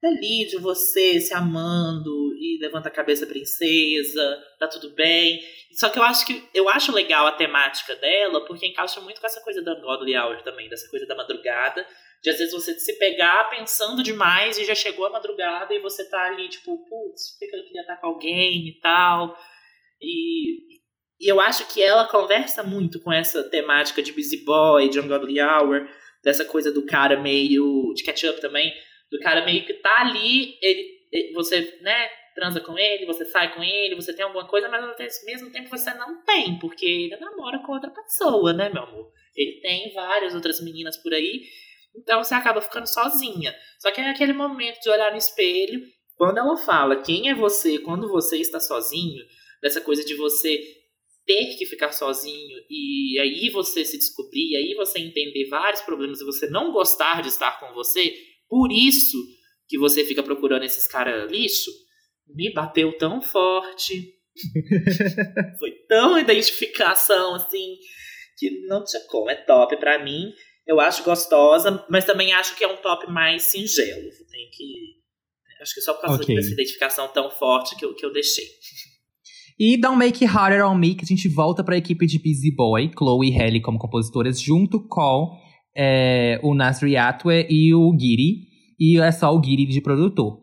[0.03, 5.41] ali de você se amando e levanta a cabeça princesa, tá tudo bem.
[5.73, 9.27] Só que eu acho que eu acho legal a temática dela, porque encaixa muito com
[9.27, 11.87] essa coisa da Godly Hour também, dessa coisa da madrugada,
[12.23, 16.09] de às vezes você se pegar pensando demais e já chegou a madrugada e você
[16.09, 19.37] tá ali, tipo, putz, por que eu queria estar com alguém e tal.
[20.01, 20.81] E,
[21.21, 25.41] e eu acho que ela conversa muito com essa temática de Busy Boy, de Ungodly
[25.41, 25.87] Hour,
[26.23, 27.93] dessa coisa do cara meio.
[27.95, 28.73] de catch-up também,
[29.11, 33.63] do cara meio que tá ali, ele, você, né, transa com ele, você sai com
[33.63, 34.97] ele, você tem alguma coisa, mas ao
[35.27, 39.13] mesmo tempo você não tem, porque ele namora com outra pessoa, né, meu amor?
[39.37, 41.43] Ele tem várias outras meninas por aí,
[41.97, 43.55] então você acaba ficando sozinha.
[43.79, 45.83] Só que é aquele momento de olhar no espelho,
[46.17, 49.25] quando ela fala quem é você quando você está sozinho,
[49.63, 50.80] dessa coisa de você
[51.31, 56.21] ter que ficar sozinho e aí você se descobrir, e aí você entender vários problemas
[56.21, 58.13] e você não gostar de estar com você,
[58.49, 59.17] por isso
[59.69, 61.71] que você fica procurando esses caras lixo,
[62.27, 64.17] me bateu tão forte.
[65.61, 67.77] Foi tão identificação assim
[68.37, 69.31] que não tinha como.
[69.31, 70.33] É top pra mim.
[70.67, 74.11] Eu acho gostosa, mas também acho que é um top mais singelo.
[74.31, 75.01] Tem que.
[75.61, 76.35] Acho que só por causa Ok.
[76.35, 78.47] dessa identificação tão forte que eu, que eu deixei.
[79.61, 82.51] E Don't Make It Harder on Me, que a gente volta pra equipe de Busy
[82.51, 85.37] Boy, Chloe e Halle como compositoras, junto com
[85.77, 88.49] é, o Nasri Atwe e o Giri.
[88.79, 90.41] E é só o Giri de produtor.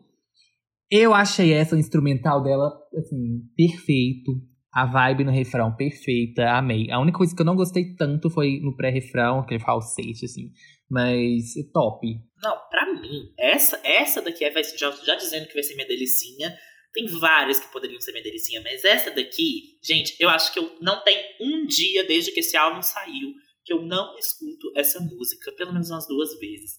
[0.88, 4.40] Eu achei essa instrumental dela, assim, perfeito.
[4.72, 6.88] A vibe no refrão, perfeita, amei.
[6.88, 10.52] A única coisa que eu não gostei tanto foi no pré-refrão, aquele falsete, assim.
[10.88, 12.06] Mas top.
[12.40, 15.88] Não, pra mim, essa, essa daqui é, vai já, já dizendo que vai ser minha
[15.88, 16.54] delicinha.
[16.92, 20.76] Tem várias que poderiam ser minha delicinha, mas essa daqui, gente, eu acho que eu
[20.80, 23.34] não tem um dia desde que esse álbum saiu
[23.64, 26.76] que eu não escuto essa música, pelo menos umas duas vezes.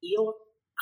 [0.00, 0.32] E eu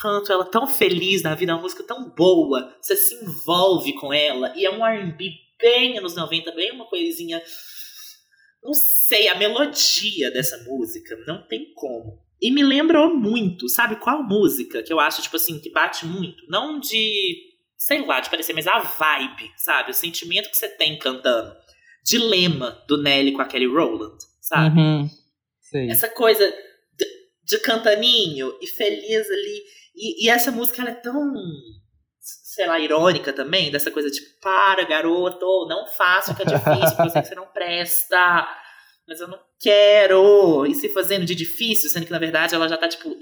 [0.01, 4.13] canto ela tão feliz na vida, é uma música tão boa, você se envolve com
[4.13, 5.31] ela, e é um R&B
[5.61, 7.43] bem anos 90, bem uma coisinha...
[8.63, 12.23] Não sei, a melodia dessa música não tem como.
[12.41, 16.45] E me lembrou muito, sabe qual música que eu acho, tipo assim, que bate muito?
[16.49, 17.52] Não de,
[17.85, 19.91] sei lá, de parecer, mas a vibe, sabe?
[19.91, 21.53] O sentimento que você tem cantando.
[22.05, 24.78] Dilema do Nelly com a Kelly Rowland, sabe?
[24.78, 25.11] Uhum.
[25.91, 26.47] Essa coisa
[26.97, 27.07] de,
[27.45, 29.62] de cantaninho e feliz ali.
[29.95, 31.33] E, e essa música, ela é tão,
[32.20, 36.97] sei lá, irônica também, dessa coisa de, para, garoto, não faça o que é difícil,
[36.97, 38.49] porque eu sei que você não presta
[39.09, 40.64] mas eu não quero.
[40.66, 43.12] E se fazendo de difícil, sendo que na verdade ela já tá, tipo,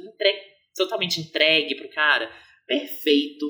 [0.77, 2.31] totalmente entregue pro cara.
[2.67, 3.47] Perfeito.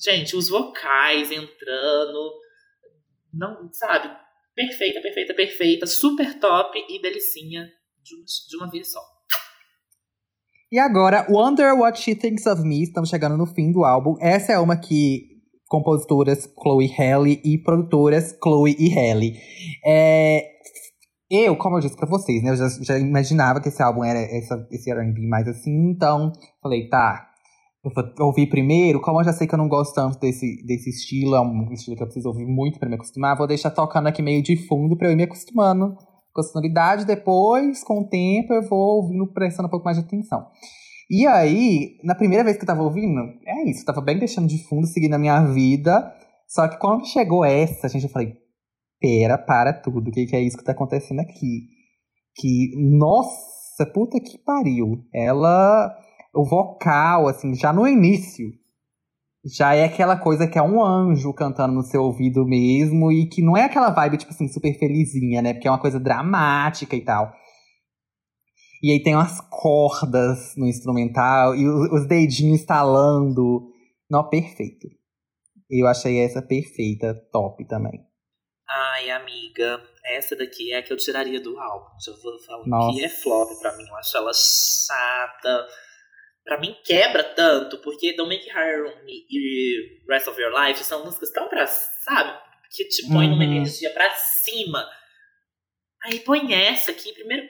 [0.00, 2.32] Gente, os vocais entrando.
[3.32, 4.08] Não, sabe?
[4.54, 5.86] Perfeita, perfeita, perfeita.
[5.86, 7.68] Super top e delicinha
[8.02, 9.00] de uma, de uma vez só.
[10.70, 12.82] E agora, Wonder What She Thinks of Me.
[12.82, 14.16] Estamos chegando no fim do álbum.
[14.20, 19.34] Essa é uma que compositoras Chloe Halle e produtoras Chloe e Halle.
[19.84, 20.58] É,
[21.30, 22.50] eu, como eu disse pra vocês, né?
[22.50, 25.90] Eu já, já imaginava que esse álbum era essa, esse R&B mais assim.
[25.90, 26.32] Então,
[26.62, 27.27] falei, tá.
[27.84, 29.00] Eu vou ouvir primeiro.
[29.00, 31.96] Como eu já sei que eu não gosto tanto desse, desse estilo, é um estilo
[31.96, 33.36] que eu preciso ouvir muito pra me acostumar.
[33.36, 35.96] Vou deixar tocando aqui meio de fundo pra eu ir me acostumando
[36.32, 37.04] com a sonoridade.
[37.04, 40.46] Depois, com o tempo, eu vou ouvindo, prestando um pouco mais de atenção.
[41.10, 44.46] E aí, na primeira vez que eu tava ouvindo, é isso, eu tava bem deixando
[44.46, 46.12] de fundo, seguindo a minha vida.
[46.46, 48.34] Só que quando chegou essa, gente, eu falei,
[49.00, 51.68] pera, para tudo, o que, que é isso que tá acontecendo aqui?
[52.34, 55.02] Que, nossa, puta que pariu.
[55.14, 55.96] Ela,
[56.38, 58.52] o vocal, assim, já no início,
[59.44, 63.42] já é aquela coisa que é um anjo cantando no seu ouvido mesmo, e que
[63.42, 65.52] não é aquela vibe, tipo assim, super felizinha, né?
[65.52, 67.32] Porque é uma coisa dramática e tal.
[68.80, 73.72] E aí tem umas cordas no instrumental e os dedinhos estalando.
[74.08, 74.86] Não, perfeito.
[75.68, 78.00] Eu achei essa perfeita, top também.
[78.68, 81.98] Ai, amiga, essa daqui é a que eu tiraria do álbum.
[82.00, 82.96] Já vou falar Nossa.
[82.96, 83.88] que é flop pra mim.
[83.88, 85.66] Eu acho ela chata.
[86.48, 91.04] Pra mim quebra tanto, porque Don't Make on Me e Rest of Your Life são
[91.04, 92.40] músicas tão pra, sabe?
[92.74, 93.50] Que te põe numa Uhum.
[93.52, 94.88] energia pra cima.
[96.04, 97.46] Aí põe essa aqui, primeiro,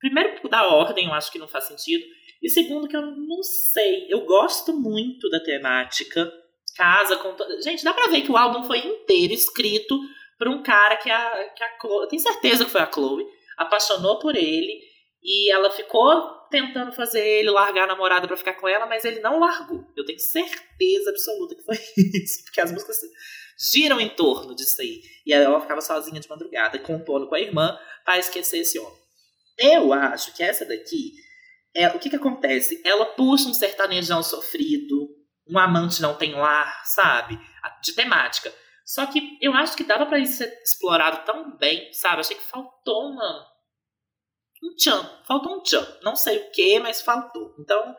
[0.00, 2.06] primeiro da ordem, eu acho que não faz sentido.
[2.42, 4.06] E segundo, que eu não sei.
[4.08, 6.32] Eu gosto muito da temática.
[6.74, 7.36] Casa com.
[7.60, 9.94] Gente, dá pra ver que o álbum foi inteiro escrito
[10.38, 12.04] por um cara que a, que a Chloe.
[12.04, 13.26] Eu tenho certeza que foi a Chloe.
[13.58, 14.80] Apaixonou por ele.
[15.22, 16.08] E ela ficou
[16.52, 19.84] tentando fazer ele largar a namorada pra ficar com ela, mas ele não largou.
[19.96, 21.76] Eu tenho certeza absoluta que foi
[22.22, 22.44] isso.
[22.44, 22.98] Porque as músicas
[23.72, 25.00] giram em torno disso aí.
[25.26, 29.02] E ela ficava sozinha de madrugada, compondo com a irmã pra esquecer esse homem.
[29.58, 31.12] Eu acho que essa daqui.
[31.74, 32.80] É, o que que acontece?
[32.84, 35.08] Ela puxa um sertanejão sofrido,
[35.48, 37.38] um amante não tem lar, sabe?
[37.82, 38.52] De temática.
[38.84, 42.20] Só que eu acho que dava pra isso ser explorado tão bem, sabe?
[42.20, 43.51] Achei que faltou uma.
[44.62, 45.02] Um tchan.
[45.26, 45.86] Faltou um tchan.
[46.02, 47.54] Não sei o que, mas faltou.
[47.58, 47.94] Então,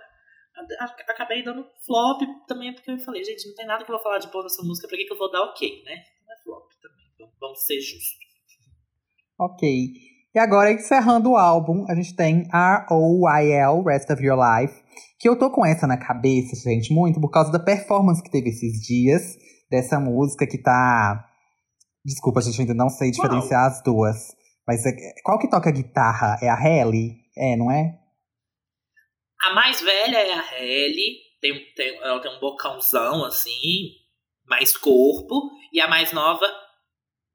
[1.10, 4.20] acabei dando flop também, porque eu falei, gente, não tem nada que eu vou falar
[4.20, 5.96] de boa nessa música, pra que, que eu vou dar ok, né?
[6.26, 7.06] Não é flop também.
[7.16, 8.24] Então, vamos ser justos.
[9.40, 10.14] Ok.
[10.36, 13.84] E agora, encerrando o álbum, a gente tem R.O.Y.L.
[13.84, 14.82] Rest of Your Life.
[15.20, 18.50] Que eu tô com essa na cabeça, gente, muito por causa da performance que teve
[18.50, 19.38] esses dias.
[19.70, 21.24] Dessa música que tá.
[22.06, 24.36] Desculpa, gente, eu ainda não sei diferenciar as duas.
[24.68, 24.92] Mas é-
[25.24, 26.38] qual que toca a guitarra?
[26.42, 27.18] É a Halle?
[27.38, 28.00] É, não é?
[29.42, 33.90] A mais velha é a Halle, tem, tem, ela tem um bocãozão assim,
[34.46, 35.52] mais corpo.
[35.74, 36.46] E a mais nova.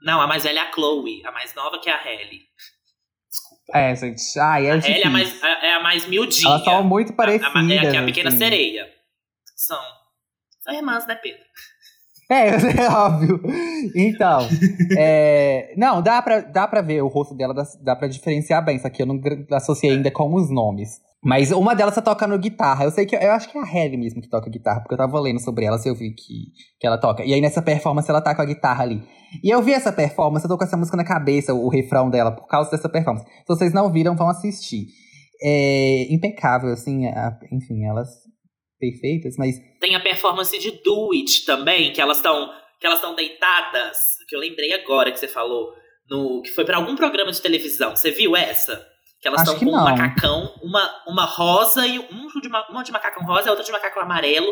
[0.01, 1.23] Não, a mais velha é a Chloe.
[1.27, 2.47] A mais nova que é a Halle.
[3.29, 3.79] Desculpa.
[3.79, 4.39] É, gente.
[4.39, 6.49] Ai, é a Halle é a mais, é é a mais miudinha.
[6.51, 7.55] Elas são muito A- parecidas.
[7.55, 8.39] a, é a, é a pequena assim.
[8.39, 8.89] sereia.
[9.57, 9.83] São.
[10.63, 11.45] São irmãs, né, Pedro?
[12.31, 12.49] É,
[12.83, 13.41] é óbvio.
[13.95, 14.41] Então,
[14.99, 18.79] é, não, dá pra, dá pra ver o rosto dela, dá, dá pra diferenciar bem.
[18.79, 19.21] Só que eu não
[19.53, 21.01] associei ainda com os nomes.
[21.25, 22.85] Mas uma delas tá tocando guitarra.
[22.85, 23.17] Eu sei que.
[23.17, 25.65] Eu acho que é a Halle mesmo que toca guitarra, porque eu tava lendo sobre
[25.65, 27.25] ela e eu vi que, que ela toca.
[27.25, 29.03] E aí nessa performance ela tá com a guitarra ali.
[29.43, 32.31] E eu vi essa performance, eu tô com essa música na cabeça, o refrão dela,
[32.31, 33.27] por causa dessa performance.
[33.27, 34.87] Se vocês não viram, vão assistir.
[35.43, 38.09] É impecável, assim, a, enfim, elas
[38.79, 39.57] perfeitas, mas.
[39.81, 44.37] Tem a performance de Do It também, que elas estão que elas estão deitadas, que
[44.37, 45.75] eu lembrei agora que você falou,
[46.09, 47.97] no que foi para algum programa de televisão.
[47.97, 48.87] Você viu essa?
[49.21, 53.27] Que elas estão com um macacão, uma, uma rosa e um de, uma de macacão
[53.27, 54.47] rosa e outra de macacão amarelo,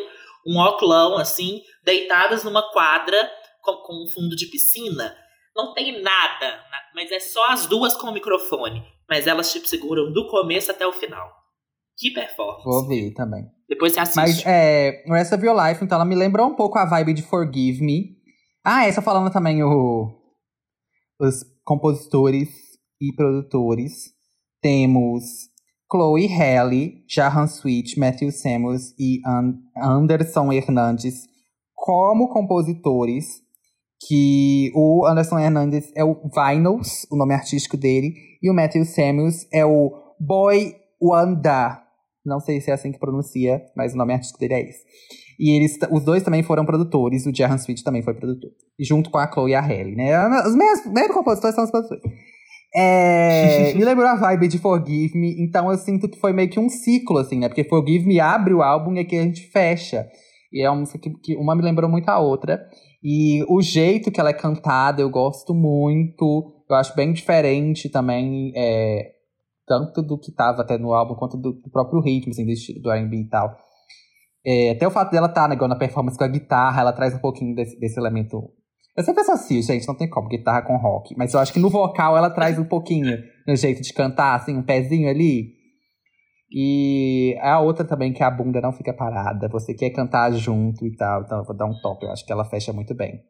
[0.45, 3.31] um óculão, assim, deitadas numa quadra
[3.63, 5.17] com, com um fundo de piscina.
[5.55, 6.65] Não tem nada,
[6.95, 8.83] mas é só as duas com o microfone.
[9.09, 11.33] Mas elas, tipo, seguram do começo até o final.
[11.97, 12.65] Que performance.
[12.65, 13.45] Vou ver também.
[13.69, 14.17] Depois você assiste.
[14.17, 17.23] Mas é, Rest of Your Life, então ela me lembrou um pouco a vibe de
[17.23, 18.17] Forgive Me.
[18.65, 20.13] Ah, essa falando também o,
[21.21, 22.49] os compositores
[23.01, 24.15] e produtores.
[24.61, 25.25] Temos
[25.91, 29.21] Chloe Halle, Jahan Sweet, Matthew Samuels e
[29.77, 31.29] Anderson Hernandes
[31.75, 33.45] como compositores.
[34.09, 39.47] Que o Anderson Hernandes é o Vinyls, o nome artístico dele, e o Matthew Samuels
[39.51, 39.91] é o
[40.21, 41.86] Boy Wanda.
[42.27, 44.85] Não sei se é assim que pronuncia, mas o nome artístico dele é esse.
[45.39, 48.51] E eles, os dois também foram produtores, o Jahan Sweet também foi produtor.
[48.81, 50.19] Junto com a Chloe e a Halle, né?
[50.41, 52.03] Os mesmos, mesmos compositores são os produtores.
[52.75, 56.59] É, me lembrou a vibe de Forgive Me, então eu sinto que foi meio que
[56.59, 57.49] um ciclo, assim, né?
[57.49, 60.07] Porque Forgive Me abre o álbum e aqui a gente fecha.
[60.53, 62.61] E é uma música que, que uma me lembrou muito a outra.
[63.03, 66.65] E o jeito que ela é cantada eu gosto muito.
[66.69, 69.13] Eu acho bem diferente também, é,
[69.67, 72.91] tanto do que tava até no álbum, quanto do, do próprio ritmo, assim, do do
[72.91, 73.57] R&B e tal.
[74.45, 77.15] É, até o fato dela estar tá, né, na performance com a guitarra, ela traz
[77.15, 78.51] um pouquinho desse, desse elemento
[78.97, 81.15] eu sempre associo, gente, não tem como, guitarra com rock.
[81.19, 84.57] Mas eu acho que no vocal ela traz um pouquinho no jeito de cantar, assim,
[84.57, 85.55] um pezinho ali.
[86.51, 89.49] E a outra também, que a bunda não fica parada.
[89.49, 91.23] Você quer cantar junto e tal.
[91.23, 92.07] Então eu vou dar um top.
[92.07, 93.21] Eu acho que ela fecha muito bem.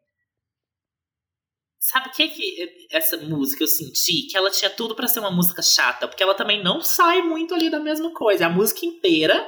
[1.79, 4.27] Sabe o que que essa música eu senti?
[4.29, 6.07] Que ela tinha tudo para ser uma música chata.
[6.07, 8.45] Porque ela também não sai muito ali da mesma coisa.
[8.45, 9.45] A música inteira,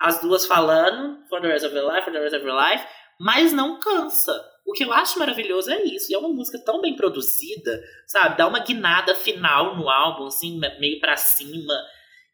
[0.00, 2.84] as duas falando, for the rest of your life, for the rest of your life.
[3.18, 4.32] Mas não cansa.
[4.66, 6.10] O que eu acho maravilhoso é isso.
[6.10, 8.38] E é uma música tão bem produzida, sabe?
[8.38, 11.74] Dá uma guinada final no álbum, assim, meio para cima.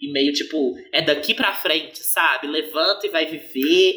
[0.00, 2.46] E meio tipo, é daqui pra frente, sabe?
[2.46, 3.94] Levanta e vai viver.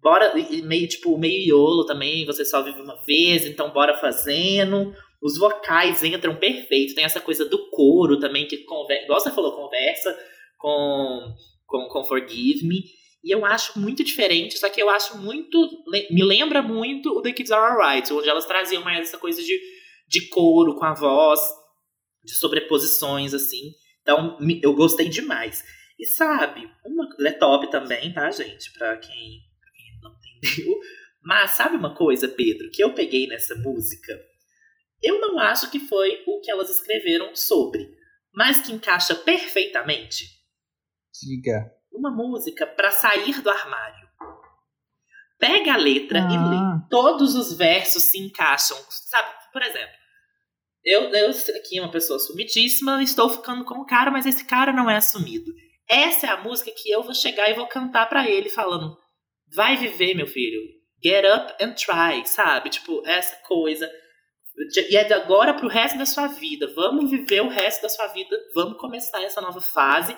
[0.00, 0.32] Bora.
[0.38, 2.24] E meio tipo, meio iolo também.
[2.24, 4.94] Você só vive uma vez, então bora fazendo.
[5.22, 6.94] Os vocais entram perfeito.
[6.94, 9.04] Tem essa coisa do coro também, que conversa.
[9.04, 10.18] Igual você falou, conversa
[10.58, 11.34] com,
[11.66, 12.82] com, com Forgive Me.
[13.24, 15.84] E eu acho muito diferente, só que eu acho muito.
[16.10, 19.60] Me lembra muito o The Kids Are Alright, onde elas traziam mais essa coisa de,
[20.08, 21.40] de couro com a voz,
[22.24, 23.70] de sobreposições, assim.
[24.02, 25.62] Então, eu gostei demais.
[25.96, 28.72] E sabe, uma, é top também, tá, gente?
[28.72, 29.12] Pra quem,
[29.60, 30.10] pra quem não
[30.42, 30.80] entendeu.
[31.22, 34.20] Mas sabe uma coisa, Pedro, que eu peguei nessa música?
[35.02, 37.90] Eu não acho que foi o que elas escreveram sobre,
[38.32, 40.26] mas que encaixa perfeitamente.
[41.22, 44.08] Diga uma música para sair do armário.
[45.38, 46.32] Pega a letra ah.
[46.32, 46.88] e lê.
[46.88, 48.76] Todos os versos se encaixam.
[48.88, 49.94] Sabe, por exemplo,
[50.84, 54.90] eu, eu aqui, uma pessoa sumidíssima, estou ficando com o cara, mas esse cara não
[54.90, 55.52] é assumido.
[55.88, 58.96] Essa é a música que eu vou chegar e vou cantar para ele, falando:
[59.54, 60.60] vai viver, meu filho.
[61.04, 62.70] Get up and try, sabe?
[62.70, 63.90] Tipo, essa coisa.
[64.90, 66.72] E é de agora pro resto da sua vida.
[66.74, 68.36] Vamos viver o resto da sua vida.
[68.54, 70.16] Vamos começar essa nova fase.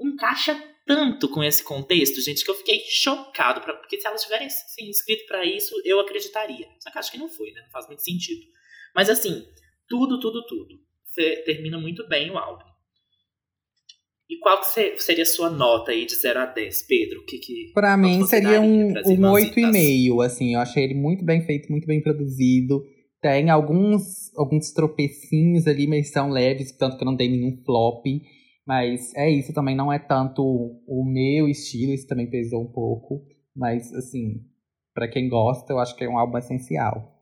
[0.00, 0.54] Encaixa
[0.86, 3.60] tanto com esse contexto, gente, que eu fiquei chocado.
[3.60, 6.66] Pra, porque se elas tivessem assim, escrito para isso, eu acreditaria.
[6.80, 7.62] Só que acho que não foi, né?
[7.62, 8.46] Não faz muito sentido.
[8.94, 9.44] Mas assim,
[9.88, 10.74] tudo, tudo, tudo.
[11.04, 12.64] Você termina muito bem o álbum.
[14.30, 14.66] E qual que
[14.98, 17.24] seria a sua nota aí de 0 a 10, Pedro?
[17.24, 20.54] Que, que, pra mim seria um, um 8,5, assim.
[20.54, 22.84] Eu achei ele muito bem feito, muito bem produzido.
[23.20, 28.04] Tem alguns, alguns tropecinhos ali, mas são leves, tanto que eu não dei nenhum flop.
[28.66, 33.24] Mas é isso, também não é tanto o meu estilo, isso também pesou um pouco.
[33.56, 34.44] Mas, assim,
[34.94, 37.18] para quem gosta, eu acho que é um álbum essencial.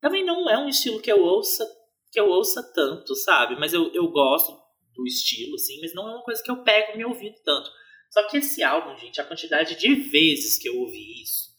[0.00, 1.64] Também não é um estilo que eu ouça,
[2.10, 3.56] que eu ouça tanto, sabe?
[3.58, 4.56] Mas eu, eu gosto
[4.94, 7.70] do estilo, assim, mas não é uma coisa que eu pego me ouvindo tanto.
[8.10, 11.50] Só que esse álbum, gente, a quantidade de vezes que eu ouvi isso,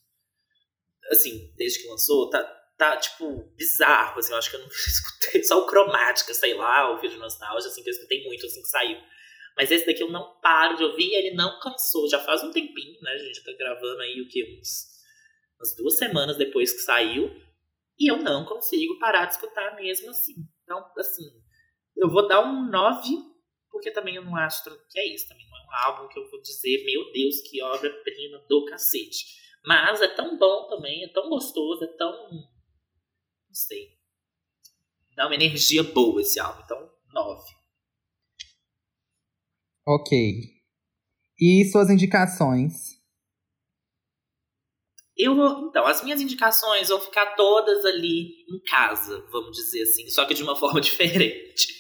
[1.12, 2.44] assim, desde que lançou, tá,
[2.78, 6.92] tá tipo, bizarro, assim, eu acho que eu não escutei só o Cromática, sei lá,
[6.92, 8.98] o Vídeo Nostalgia, assim, que eu escutei muito, assim, que saiu.
[9.58, 12.08] Mas esse daqui eu não paro de ouvir e ele não cansou.
[12.08, 13.12] Já faz um tempinho, né?
[13.12, 14.44] A gente tá gravando aí o que?
[14.60, 14.86] Uns,
[15.58, 17.36] umas duas semanas depois que saiu.
[18.00, 20.36] E eu não consigo parar de escutar mesmo assim.
[20.64, 21.24] Então, assim,
[21.96, 23.00] eu vou dar um 9,
[23.72, 25.28] porque também eu não acho que é isso.
[25.28, 29.26] Também não é um álbum que eu vou dizer, meu Deus, que obra-prima do cacete.
[29.66, 32.30] Mas é tão bom também, é tão gostoso, é tão.
[33.48, 33.98] Não sei.
[35.16, 36.62] Dá uma energia boa esse álbum.
[36.64, 37.44] Então, 9.
[39.88, 40.58] Ok.
[41.40, 42.98] E suas indicações?
[45.16, 50.08] Eu vou, então, as minhas indicações vão ficar todas ali em casa, vamos dizer assim,
[50.10, 51.76] só que de uma forma diferente.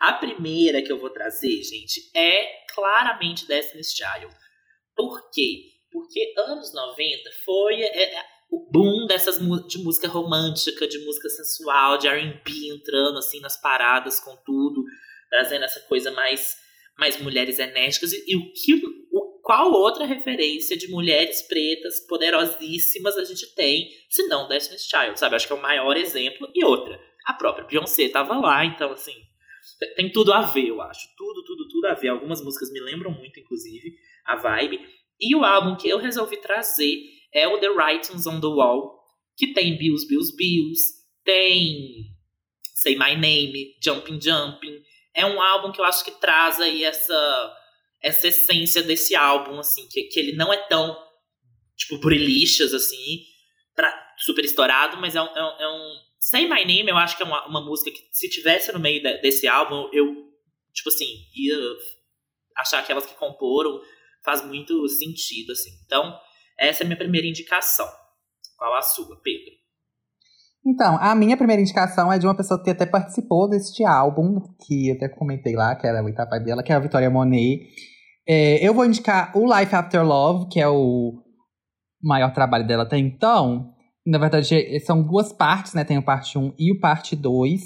[0.00, 4.34] A primeira que eu vou trazer, gente, é claramente Destiny's Child.
[4.94, 5.64] Por quê?
[5.90, 11.98] Porque anos 90 foi é, é, o boom dessas de música romântica, de música sensual,
[11.98, 14.84] de R&B entrando assim nas paradas com tudo,
[15.30, 16.56] trazendo essa coisa mais
[16.98, 18.82] mais mulheres enérgicas e, e o que
[19.48, 25.36] qual outra referência de mulheres pretas poderosíssimas a gente tem, se não Destiny's Child, sabe?
[25.36, 26.50] Acho que é o maior exemplo.
[26.54, 29.14] E outra, a própria Beyoncé tava lá, então, assim,
[29.96, 31.08] tem tudo a ver, eu acho.
[31.16, 32.08] Tudo, tudo, tudo a ver.
[32.08, 33.94] Algumas músicas me lembram muito, inclusive,
[34.26, 34.80] a vibe.
[35.18, 37.00] E o álbum que eu resolvi trazer
[37.32, 38.98] é o The Writings on the Wall,
[39.36, 40.82] que tem Bills, Bills, Bills,
[41.24, 42.06] tem
[42.74, 44.82] Say My Name, Jumping, Jumping.
[45.14, 47.54] É um álbum que eu acho que traz aí essa
[48.00, 50.96] essa essência desse álbum, assim, que, que ele não é tão,
[51.76, 53.24] tipo, brilhixas, assim,
[53.74, 56.08] pra, super estourado, mas é um, é um, é um...
[56.20, 59.02] Say My Name, eu acho que é uma, uma música que, se tivesse no meio
[59.02, 60.14] de, desse álbum, eu,
[60.72, 61.58] tipo assim, ia
[62.56, 63.80] achar que elas que comporam
[64.24, 65.70] faz muito sentido, assim.
[65.84, 66.18] Então,
[66.58, 67.86] essa é a minha primeira indicação.
[68.56, 69.58] Qual a sua, Pedro?
[70.66, 74.88] Então, a minha primeira indicação é de uma pessoa que até participou deste álbum, que
[74.88, 77.68] eu até comentei lá, que era o etapa dela, que é a Vitória Monet.
[78.28, 81.22] É, eu vou indicar o Life After Love, que é o
[82.02, 83.72] maior trabalho dela até então.
[84.06, 85.84] Na verdade, são duas partes, né?
[85.84, 87.60] Tem o parte 1 e o parte 2.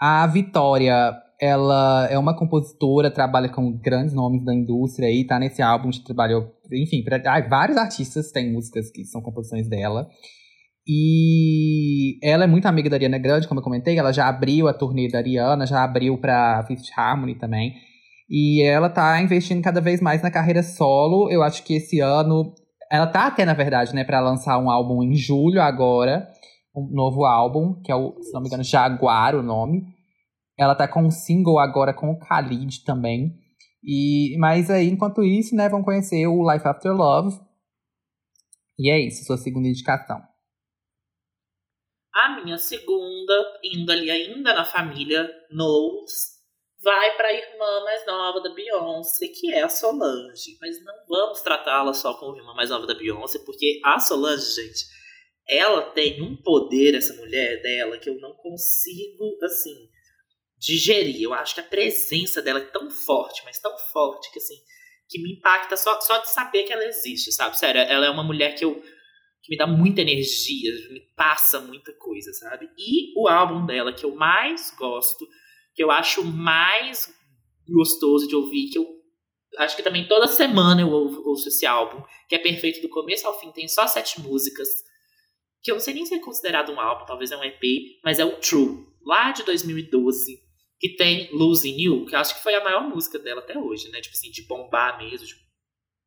[0.00, 5.60] A Vitória, ela é uma compositora, trabalha com grandes nomes da indústria aí, tá nesse
[5.60, 10.08] álbum, trabalhou, enfim, pra, ah, vários artistas têm músicas que são composições dela.
[10.86, 13.96] E ela é muito amiga da Ariana Grande, como eu comentei.
[13.96, 17.74] Ela já abriu a turnê da Ariana, já abriu pra Fifth Harmony também.
[18.28, 21.30] E ela tá investindo cada vez mais na carreira solo.
[21.30, 22.52] Eu acho que esse ano.
[22.90, 26.28] Ela tá até, na verdade, né, pra lançar um álbum em julho agora.
[26.74, 29.84] Um novo álbum, que é o, se não me engano, Jaguar o nome.
[30.58, 33.34] Ela tá com um single agora com o Khalid também.
[33.84, 37.36] E, mas aí, enquanto isso, né, vão conhecer o Life After Love.
[38.78, 40.22] E é isso, sua segunda indicação.
[42.14, 46.32] A minha segunda, indo ali ainda na família Knowles,
[46.82, 50.58] vai para a irmã mais nova da Beyoncé, que é a Solange.
[50.60, 54.84] Mas não vamos tratá-la só como irmã mais nova da Beyoncé, porque a Solange, gente,
[55.48, 59.88] ela tem um poder, essa mulher dela, que eu não consigo, assim,
[60.62, 61.20] digerir.
[61.20, 64.54] Eu acho que a presença dela é tão forte, mas tão forte, que assim,
[65.08, 67.58] que me impacta só, só de saber que ela existe, sabe?
[67.58, 68.80] Sério, ela é uma mulher que eu
[69.42, 72.70] que me dá muita energia, me passa muita coisa, sabe?
[72.78, 75.26] E o álbum dela que eu mais gosto,
[75.74, 77.12] que eu acho mais
[77.68, 78.86] gostoso de ouvir, que eu
[79.58, 83.36] acho que também toda semana eu ouço esse álbum, que é perfeito do começo ao
[83.40, 84.68] fim, tem só sete músicas,
[85.60, 87.60] que eu não sei nem se é considerado um álbum, talvez é um EP,
[88.04, 90.41] mas é o True, lá de 2012,
[90.82, 93.88] que tem Losing You, que eu acho que foi a maior música dela até hoje,
[93.90, 94.00] né?
[94.00, 95.36] Tipo assim, de bombar mesmo, de,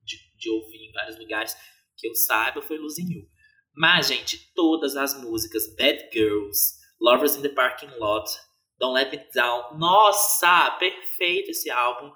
[0.03, 1.55] de, de ouvir em vários lugares
[1.95, 3.25] que eu saiba, foi Losing You.
[3.73, 8.29] Mas, gente, todas as músicas, Bad Girls, Lovers in the Parking Lot,
[8.77, 12.11] Don't Let Me Down, nossa, perfeito esse álbum.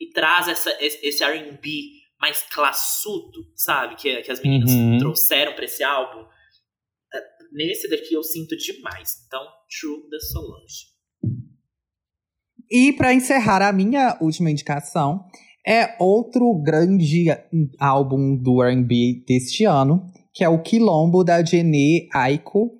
[0.00, 1.68] E traz essa, esse R&B
[2.20, 3.96] mais classudo, sabe?
[3.96, 4.98] Que, que as meninas uhum.
[4.98, 6.24] trouxeram para esse álbum.
[7.12, 9.24] É, nesse daqui eu sinto demais.
[9.26, 9.44] Então,
[9.80, 10.93] True da Solange.
[12.70, 15.24] E para encerrar a minha última indicação,
[15.66, 17.26] é outro grande
[17.78, 22.70] álbum do R&B deste ano, que é o Quilombo da Jenny Aiko.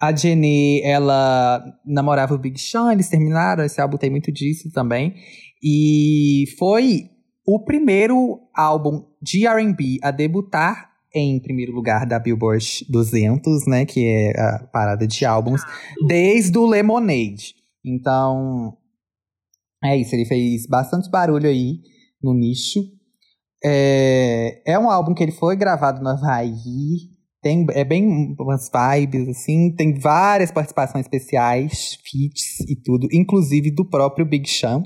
[0.00, 5.14] A Jenny, ela namorava o Big Sean, eles terminaram, esse álbum tem muito disso também.
[5.62, 7.10] E foi
[7.46, 14.04] o primeiro álbum de R&B a debutar em primeiro lugar da Billboard 200, né, que
[14.06, 15.62] é a parada de álbuns,
[16.06, 17.54] desde o Lemonade.
[17.84, 18.76] Então,
[19.84, 21.80] é isso, ele fez bastante barulho aí
[22.22, 22.80] no nicho.
[23.64, 27.10] É, é um álbum que ele foi gravado no Havaí.
[27.40, 29.74] Tem, é bem umas vibes, assim.
[29.74, 34.82] Tem várias participações especiais, feats e tudo, inclusive do próprio Big Sean.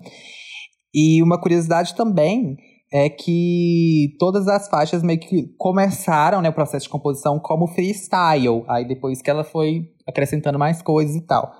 [0.94, 2.56] E uma curiosidade também
[2.90, 8.64] é que todas as faixas meio que começaram, né, o processo de composição como freestyle.
[8.68, 11.52] Aí depois que ela foi acrescentando mais coisas e tal.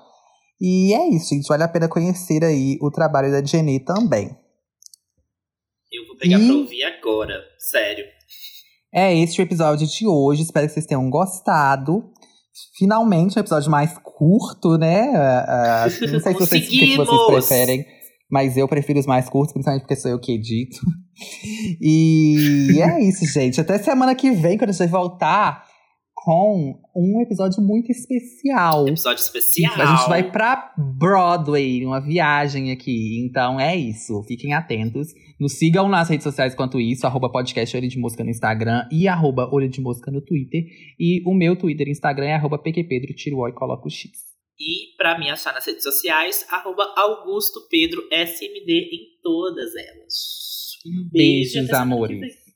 [0.59, 1.47] E é isso, gente.
[1.47, 4.35] Vale a pena conhecer aí o trabalho da Jenny também.
[5.91, 8.05] Eu vou pegar E- pra ouvir agora, sério.
[8.93, 10.41] É esse o episódio de hoje.
[10.43, 12.11] Espero que vocês tenham gostado.
[12.77, 15.11] Finalmente, um episódio mais curto, né?
[15.15, 17.85] Ah, não sei se vocês, o que que vocês preferem,
[18.31, 20.79] mas eu prefiro os mais curtos, principalmente porque sou eu que edito.
[21.79, 23.61] E é isso, gente.
[23.61, 25.66] Até semana que vem, quando a gente voltar
[26.27, 28.85] com um episódio muito especial.
[28.85, 29.73] Episódio especial.
[29.75, 33.25] A gente vai pra Broadway, uma viagem aqui.
[33.25, 34.21] Então é isso.
[34.27, 35.07] Fiquem atentos.
[35.39, 39.07] Nos sigam nas redes sociais quanto isso, arroba podcast Olho de Mosca no Instagram e
[39.07, 40.65] arroba Olho de Mosca no Twitter.
[40.99, 44.11] E o meu Twitter e Instagram é arroba pqpedro, tiro o e coloca o X.
[44.59, 50.75] E pra me achar nas redes sociais, arroba Augusto Pedro SMD em todas elas.
[50.85, 51.53] Um beijo.
[51.53, 52.47] Beijos, amores.